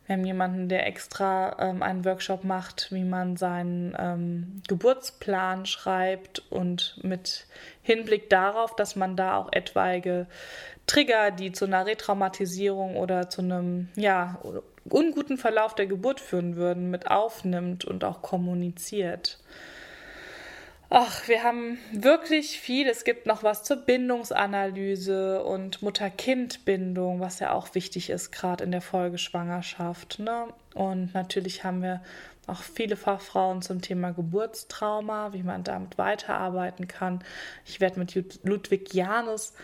Wir 0.06 0.16
haben 0.16 0.24
jemanden, 0.24 0.68
der 0.68 0.88
extra 0.88 1.56
ähm, 1.60 1.84
einen 1.84 2.04
Workshop 2.04 2.42
macht, 2.42 2.88
wie 2.90 3.04
man 3.04 3.36
seinen 3.36 3.94
ähm, 3.96 4.60
Geburtsplan 4.66 5.66
schreibt 5.66 6.40
und 6.50 6.98
mit 7.04 7.46
Hinblick 7.82 8.28
darauf, 8.28 8.74
dass 8.74 8.96
man 8.96 9.14
da 9.14 9.36
auch 9.36 9.52
etwaige 9.52 10.26
Trigger, 10.88 11.30
die 11.30 11.52
zu 11.52 11.66
einer 11.66 11.86
Retraumatisierung 11.86 12.96
oder 12.96 13.30
zu 13.30 13.42
einem 13.42 13.88
ja, 13.94 14.40
unguten 14.84 15.38
Verlauf 15.38 15.74
der 15.74 15.86
Geburt 15.86 16.20
führen 16.20 16.56
würden, 16.56 16.90
mit 16.90 17.10
aufnimmt 17.10 17.84
und 17.84 18.04
auch 18.04 18.22
kommuniziert. 18.22 19.38
Ach, 20.92 21.28
wir 21.28 21.44
haben 21.44 21.78
wirklich 21.92 22.58
viel. 22.58 22.88
Es 22.88 23.04
gibt 23.04 23.24
noch 23.24 23.44
was 23.44 23.62
zur 23.62 23.76
Bindungsanalyse 23.76 25.44
und 25.44 25.82
Mutter-Kind-Bindung, 25.82 27.20
was 27.20 27.38
ja 27.38 27.52
auch 27.52 27.76
wichtig 27.76 28.10
ist, 28.10 28.32
gerade 28.32 28.64
in 28.64 28.72
der 28.72 28.80
Folgeschwangerschaft. 28.80 30.18
Ne? 30.18 30.48
Und 30.74 31.14
natürlich 31.14 31.62
haben 31.62 31.80
wir 31.82 32.02
auch 32.48 32.62
viele 32.62 32.96
Fachfrauen 32.96 33.62
zum 33.62 33.80
Thema 33.80 34.10
Geburtstrauma, 34.10 35.32
wie 35.32 35.44
man 35.44 35.62
damit 35.62 35.96
weiterarbeiten 35.96 36.88
kann. 36.88 37.22
Ich 37.64 37.80
werde 37.80 38.00
mit 38.00 38.44
Ludwig 38.44 38.92
Janus 38.92 39.54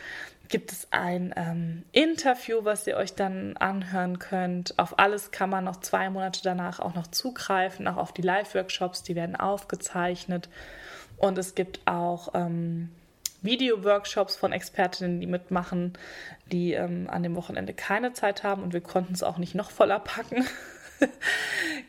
gibt 0.49 0.73
es 0.73 0.89
ein 0.91 1.33
ähm, 1.37 1.85
Interview, 1.93 2.65
was 2.65 2.87
ihr 2.87 2.97
euch 2.97 3.15
dann 3.15 3.57
anhören 3.57 4.19
könnt. 4.19 4.79
Auf 4.79 4.99
alles 4.99 5.31
kann 5.31 5.51
man 5.51 5.65
noch 5.65 5.81
zwei 5.81 6.11
Monate 6.11 6.41
danach 6.43 6.81
auch 6.81 6.95
noch 6.95 7.07
zugreifen, 7.09 7.89
auch 7.89 7.97
auf 7.97 8.13
die 8.13 8.23
Live-Workshops, 8.23 9.03
die 9.03 9.15
werden 9.15 9.37
aufgezeichnet. 9.37 10.49
Und 11.19 11.39
es 11.39 11.55
gibt 11.55 11.81
auch 11.87 12.35
ähm, 12.35 12.91
Video-Workshops 13.43 14.37
von 14.37 14.53
Expertinnen, 14.53 15.21
die 15.21 15.27
mitmachen, 15.27 15.95
die 16.53 16.73
ähm, 16.73 17.09
an 17.11 17.23
dem 17.23 17.35
Wochenende 17.37 17.73
keine 17.73 18.13
Zeit 18.13 18.43
haben 18.43 18.63
und 18.63 18.73
wir 18.73 18.81
konnten 18.81 19.15
es 19.15 19.23
auch 19.23 19.39
nicht 19.39 19.55
noch 19.55 19.71
voller 19.71 19.99
packen. 19.99 20.45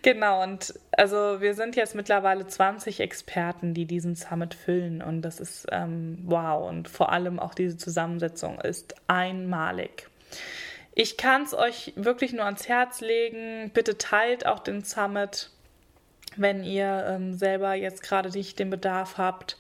Genau, 0.04 0.44
und 0.44 0.74
also 0.92 1.42
wir 1.42 1.54
sind 1.54 1.76
jetzt 1.76 1.96
mittlerweile 1.96 2.48
20 2.48 3.00
Experten, 3.00 3.74
die 3.74 3.86
diesen 3.86 4.16
Summit 4.16 4.54
füllen 4.54 5.02
und 5.02 5.22
das 5.22 5.40
ist 5.40 5.68
ähm, 5.72 6.20
wow 6.24 6.70
und 6.70 6.88
vor 6.88 7.12
allem 7.12 7.40
auch 7.40 7.54
diese 7.54 7.78
Zusammensetzung 7.78 8.62
ist 8.62 8.96
einmalig. 9.08 10.08
Ich 10.94 11.18
kann 11.18 11.44
es 11.44 11.54
euch 11.54 11.94
wirklich 11.96 12.32
nur 12.32 12.46
ans 12.46 12.68
Herz 12.68 13.02
legen. 13.02 13.70
Bitte 13.74 13.98
teilt 13.98 14.46
auch 14.46 14.60
den 14.60 14.84
Summit, 14.84 15.50
wenn 16.38 16.64
ihr 16.64 17.06
ähm, 17.10 17.34
selber 17.34 17.74
jetzt 17.74 18.02
gerade 18.02 18.30
nicht 18.30 18.60
den 18.60 18.70
Bedarf 18.70 19.18
habt 19.18 19.58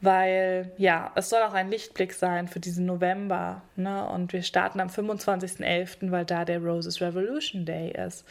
weil 0.00 0.72
ja, 0.78 1.12
es 1.14 1.28
soll 1.28 1.42
auch 1.42 1.52
ein 1.52 1.70
Lichtblick 1.70 2.12
sein 2.14 2.48
für 2.48 2.60
diesen 2.60 2.86
November. 2.86 3.62
Ne? 3.76 4.06
Und 4.08 4.32
wir 4.32 4.42
starten 4.42 4.80
am 4.80 4.88
25.11., 4.88 6.10
weil 6.10 6.24
da 6.24 6.44
der 6.44 6.60
Roses 6.60 7.00
Revolution 7.00 7.66
Day 7.66 7.92
ist. 7.92 8.24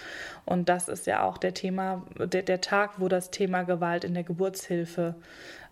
Und 0.45 0.69
das 0.69 0.87
ist 0.87 1.05
ja 1.05 1.23
auch 1.23 1.37
der 1.37 1.53
Thema, 1.53 2.03
der, 2.17 2.41
der 2.41 2.61
Tag, 2.61 2.99
wo 2.99 3.07
das 3.07 3.29
Thema 3.29 3.63
Gewalt 3.63 4.03
in 4.03 4.15
der 4.15 4.23
Geburtshilfe 4.23 5.15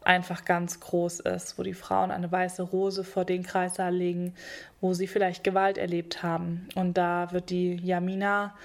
einfach 0.04 0.46
ganz 0.46 0.80
groß 0.80 1.22
ist, 1.22 1.58
wo 1.58 1.64
die 1.64 1.74
Frauen 1.74 2.12
eine 2.12 2.32
weiße 2.32 2.62
Rose 2.62 3.04
vor 3.04 3.26
den 3.26 3.44
Kreissaal 3.44 3.94
legen, 3.94 4.36
wo 4.80 4.94
sie 4.94 5.08
vielleicht 5.08 5.44
Gewalt 5.44 5.78
erlebt 5.78 6.24
haben. 6.24 6.70
Und 6.76 6.98
da 6.98 7.32
wird 7.32 7.50
die 7.50 7.76
Jamina 7.76 8.56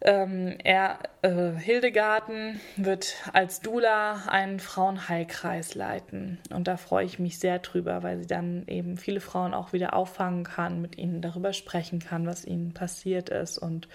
ähm, 0.00 0.56
er, 0.62 0.98
äh, 1.22 1.52
Hildegarten 1.52 2.60
wird 2.76 3.16
als 3.32 3.60
Dula 3.60 4.24
einen 4.28 4.60
Frauenheilkreis 4.60 5.74
leiten. 5.74 6.38
Und 6.50 6.68
da 6.68 6.76
freue 6.76 7.04
ich 7.04 7.18
mich 7.18 7.38
sehr 7.38 7.58
drüber, 7.58 8.02
weil 8.02 8.18
sie 8.18 8.26
dann 8.26 8.64
eben 8.66 8.96
viele 8.96 9.20
Frauen 9.20 9.54
auch 9.54 9.72
wieder 9.72 9.94
auffangen 9.94 10.44
kann, 10.44 10.80
mit 10.80 10.98
ihnen 10.98 11.20
darüber 11.20 11.52
sprechen 11.52 11.98
kann, 11.98 12.26
was 12.26 12.44
ihnen 12.44 12.74
passiert 12.74 13.28
ist 13.28 13.58
und 13.58 13.88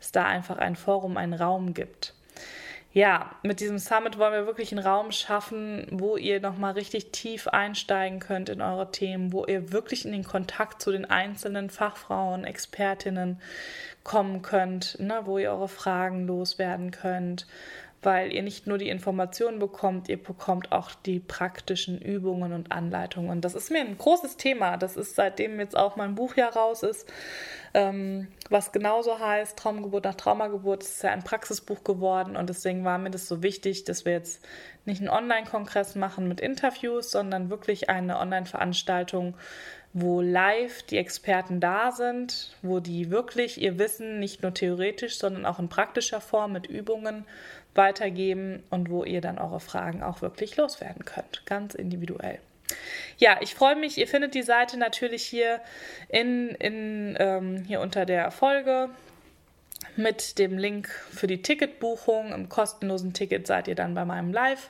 es 0.00 0.12
da 0.12 0.24
einfach 0.24 0.58
ein 0.58 0.76
Forum, 0.76 1.16
einen 1.16 1.34
Raum 1.34 1.74
gibt 1.74 2.14
ja, 2.92 3.30
mit 3.44 3.60
diesem 3.60 3.78
Summit 3.78 4.18
wollen 4.18 4.32
wir 4.32 4.46
wirklich 4.46 4.72
einen 4.72 4.84
Raum 4.84 5.12
schaffen, 5.12 5.86
wo 5.92 6.16
ihr 6.16 6.40
nochmal 6.40 6.72
richtig 6.72 7.12
tief 7.12 7.46
einsteigen 7.46 8.18
könnt 8.18 8.48
in 8.48 8.60
eure 8.60 8.90
Themen, 8.90 9.32
wo 9.32 9.44
ihr 9.44 9.70
wirklich 9.72 10.04
in 10.04 10.10
den 10.10 10.24
Kontakt 10.24 10.82
zu 10.82 10.90
den 10.90 11.04
einzelnen 11.04 11.70
Fachfrauen, 11.70 12.44
Expertinnen 12.44 13.40
kommen 14.02 14.42
könnt, 14.42 14.98
ne, 14.98 15.20
wo 15.24 15.38
ihr 15.38 15.52
eure 15.52 15.68
Fragen 15.68 16.26
loswerden 16.26 16.90
könnt, 16.90 17.46
weil 18.02 18.32
ihr 18.32 18.42
nicht 18.42 18.66
nur 18.66 18.78
die 18.78 18.88
Informationen 18.88 19.58
bekommt, 19.58 20.08
ihr 20.08 20.22
bekommt 20.22 20.72
auch 20.72 20.92
die 20.92 21.20
praktischen 21.20 22.00
Übungen 22.00 22.52
und 22.52 22.72
Anleitungen. 22.72 23.30
Und 23.30 23.44
das 23.44 23.54
ist 23.54 23.70
mir 23.70 23.80
ein 23.80 23.98
großes 23.98 24.38
Thema. 24.38 24.78
Das 24.78 24.96
ist 24.96 25.16
seitdem 25.16 25.60
jetzt 25.60 25.76
auch 25.76 25.96
mein 25.96 26.14
Buch 26.14 26.34
ja 26.36 26.48
raus 26.48 26.82
ist, 26.82 27.12
ähm, 27.74 28.28
was 28.48 28.72
genauso 28.72 29.18
heißt, 29.18 29.58
Traumgeburt 29.58 30.04
nach 30.04 30.14
Traumageburt, 30.14 30.82
ist 30.82 31.02
ja 31.02 31.10
ein 31.10 31.24
Praxisbuch 31.24 31.84
geworden. 31.84 32.36
Und 32.36 32.48
deswegen 32.48 32.84
war 32.84 32.96
mir 32.96 33.10
das 33.10 33.28
so 33.28 33.42
wichtig, 33.42 33.84
dass 33.84 34.06
wir 34.06 34.12
jetzt 34.12 34.44
nicht 34.86 35.00
einen 35.00 35.10
Online-Kongress 35.10 35.94
machen 35.94 36.26
mit 36.26 36.40
Interviews, 36.40 37.10
sondern 37.10 37.50
wirklich 37.50 37.90
eine 37.90 38.18
Online-Veranstaltung, 38.18 39.36
wo 39.92 40.20
live 40.20 40.84
die 40.84 40.98
Experten 40.98 41.58
da 41.58 41.90
sind, 41.90 42.56
wo 42.62 42.78
die 42.78 43.10
wirklich 43.10 43.60
ihr 43.60 43.78
Wissen 43.78 44.20
nicht 44.20 44.42
nur 44.42 44.54
theoretisch, 44.54 45.18
sondern 45.18 45.44
auch 45.46 45.58
in 45.58 45.68
praktischer 45.68 46.20
Form 46.20 46.52
mit 46.52 46.66
Übungen 46.66 47.24
weitergeben 47.80 48.62
und 48.68 48.90
wo 48.90 49.04
ihr 49.04 49.22
dann 49.22 49.38
eure 49.38 49.58
Fragen 49.58 50.02
auch 50.02 50.20
wirklich 50.20 50.58
loswerden 50.58 51.06
könnt, 51.06 51.46
ganz 51.46 51.74
individuell. 51.74 52.38
Ja, 53.16 53.38
ich 53.40 53.54
freue 53.54 53.74
mich. 53.74 53.96
Ihr 53.96 54.06
findet 54.06 54.34
die 54.34 54.42
Seite 54.42 54.76
natürlich 54.76 55.24
hier 55.24 55.60
in, 56.10 56.50
in 56.50 57.16
ähm, 57.18 57.64
hier 57.66 57.80
unter 57.80 58.04
der 58.04 58.30
Folge 58.30 58.90
mit 59.96 60.38
dem 60.38 60.58
Link 60.58 60.88
für 60.88 61.26
die 61.26 61.40
Ticketbuchung. 61.40 62.32
Im 62.34 62.50
kostenlosen 62.50 63.14
Ticket 63.14 63.46
seid 63.46 63.66
ihr 63.66 63.74
dann 63.74 63.94
bei 63.94 64.04
meinem 64.04 64.30
Live. 64.30 64.68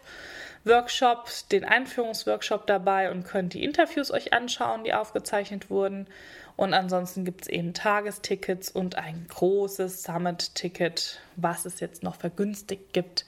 Workshop, 0.64 1.28
den 1.50 1.64
Einführungsworkshop 1.64 2.66
dabei 2.66 3.10
und 3.10 3.24
könnt 3.24 3.54
die 3.54 3.64
Interviews 3.64 4.12
euch 4.12 4.32
anschauen, 4.32 4.84
die 4.84 4.94
aufgezeichnet 4.94 5.68
wurden. 5.68 6.06
Und 6.60 6.74
ansonsten 6.74 7.24
gibt 7.24 7.44
es 7.44 7.48
eben 7.48 7.72
Tagestickets 7.72 8.70
und 8.70 8.96
ein 8.96 9.24
großes 9.30 10.02
Summit-Ticket, 10.02 11.18
was 11.36 11.64
es 11.64 11.80
jetzt 11.80 12.02
noch 12.02 12.16
vergünstigt 12.16 12.92
gibt 12.92 13.24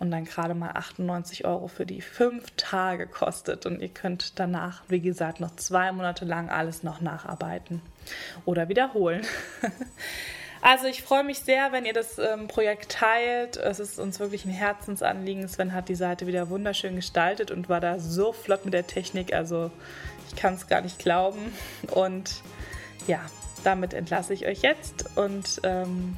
und 0.00 0.10
dann 0.10 0.24
gerade 0.24 0.54
mal 0.54 0.70
98 0.70 1.44
Euro 1.44 1.68
für 1.68 1.86
die 1.86 2.00
fünf 2.00 2.50
Tage 2.56 3.06
kostet. 3.06 3.66
Und 3.66 3.80
ihr 3.80 3.88
könnt 3.88 4.40
danach, 4.40 4.82
wie 4.88 4.98
gesagt, 4.98 5.38
noch 5.38 5.54
zwei 5.54 5.92
Monate 5.92 6.24
lang 6.24 6.50
alles 6.50 6.82
noch 6.82 7.00
nacharbeiten 7.00 7.80
oder 8.46 8.68
wiederholen. 8.68 9.24
Also 10.64 10.86
ich 10.86 11.02
freue 11.02 11.24
mich 11.24 11.40
sehr, 11.40 11.72
wenn 11.72 11.84
ihr 11.84 11.92
das 11.92 12.20
ähm, 12.20 12.46
Projekt 12.46 12.92
teilt. 12.92 13.56
Es 13.56 13.80
ist 13.80 13.98
uns 13.98 14.20
wirklich 14.20 14.44
ein 14.44 14.52
Herzensanliegen. 14.52 15.48
Sven 15.48 15.74
hat 15.74 15.88
die 15.88 15.96
Seite 15.96 16.28
wieder 16.28 16.50
wunderschön 16.50 16.94
gestaltet 16.94 17.50
und 17.50 17.68
war 17.68 17.80
da 17.80 17.98
so 17.98 18.32
flott 18.32 18.64
mit 18.64 18.72
der 18.72 18.86
Technik. 18.86 19.34
Also 19.34 19.72
ich 20.28 20.36
kann 20.36 20.54
es 20.54 20.68
gar 20.68 20.80
nicht 20.80 21.00
glauben. 21.00 21.52
Und 21.90 22.44
ja, 23.06 23.20
damit 23.64 23.94
entlasse 23.94 24.34
ich 24.34 24.46
euch 24.46 24.62
jetzt 24.62 25.16
und 25.16 25.60
ähm, 25.64 26.16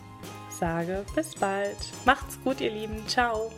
sage 0.49 1.05
bis 1.15 1.35
bald. 1.35 1.77
Macht's 2.05 2.39
gut, 2.43 2.61
ihr 2.61 2.71
Lieben. 2.71 3.07
Ciao. 3.07 3.51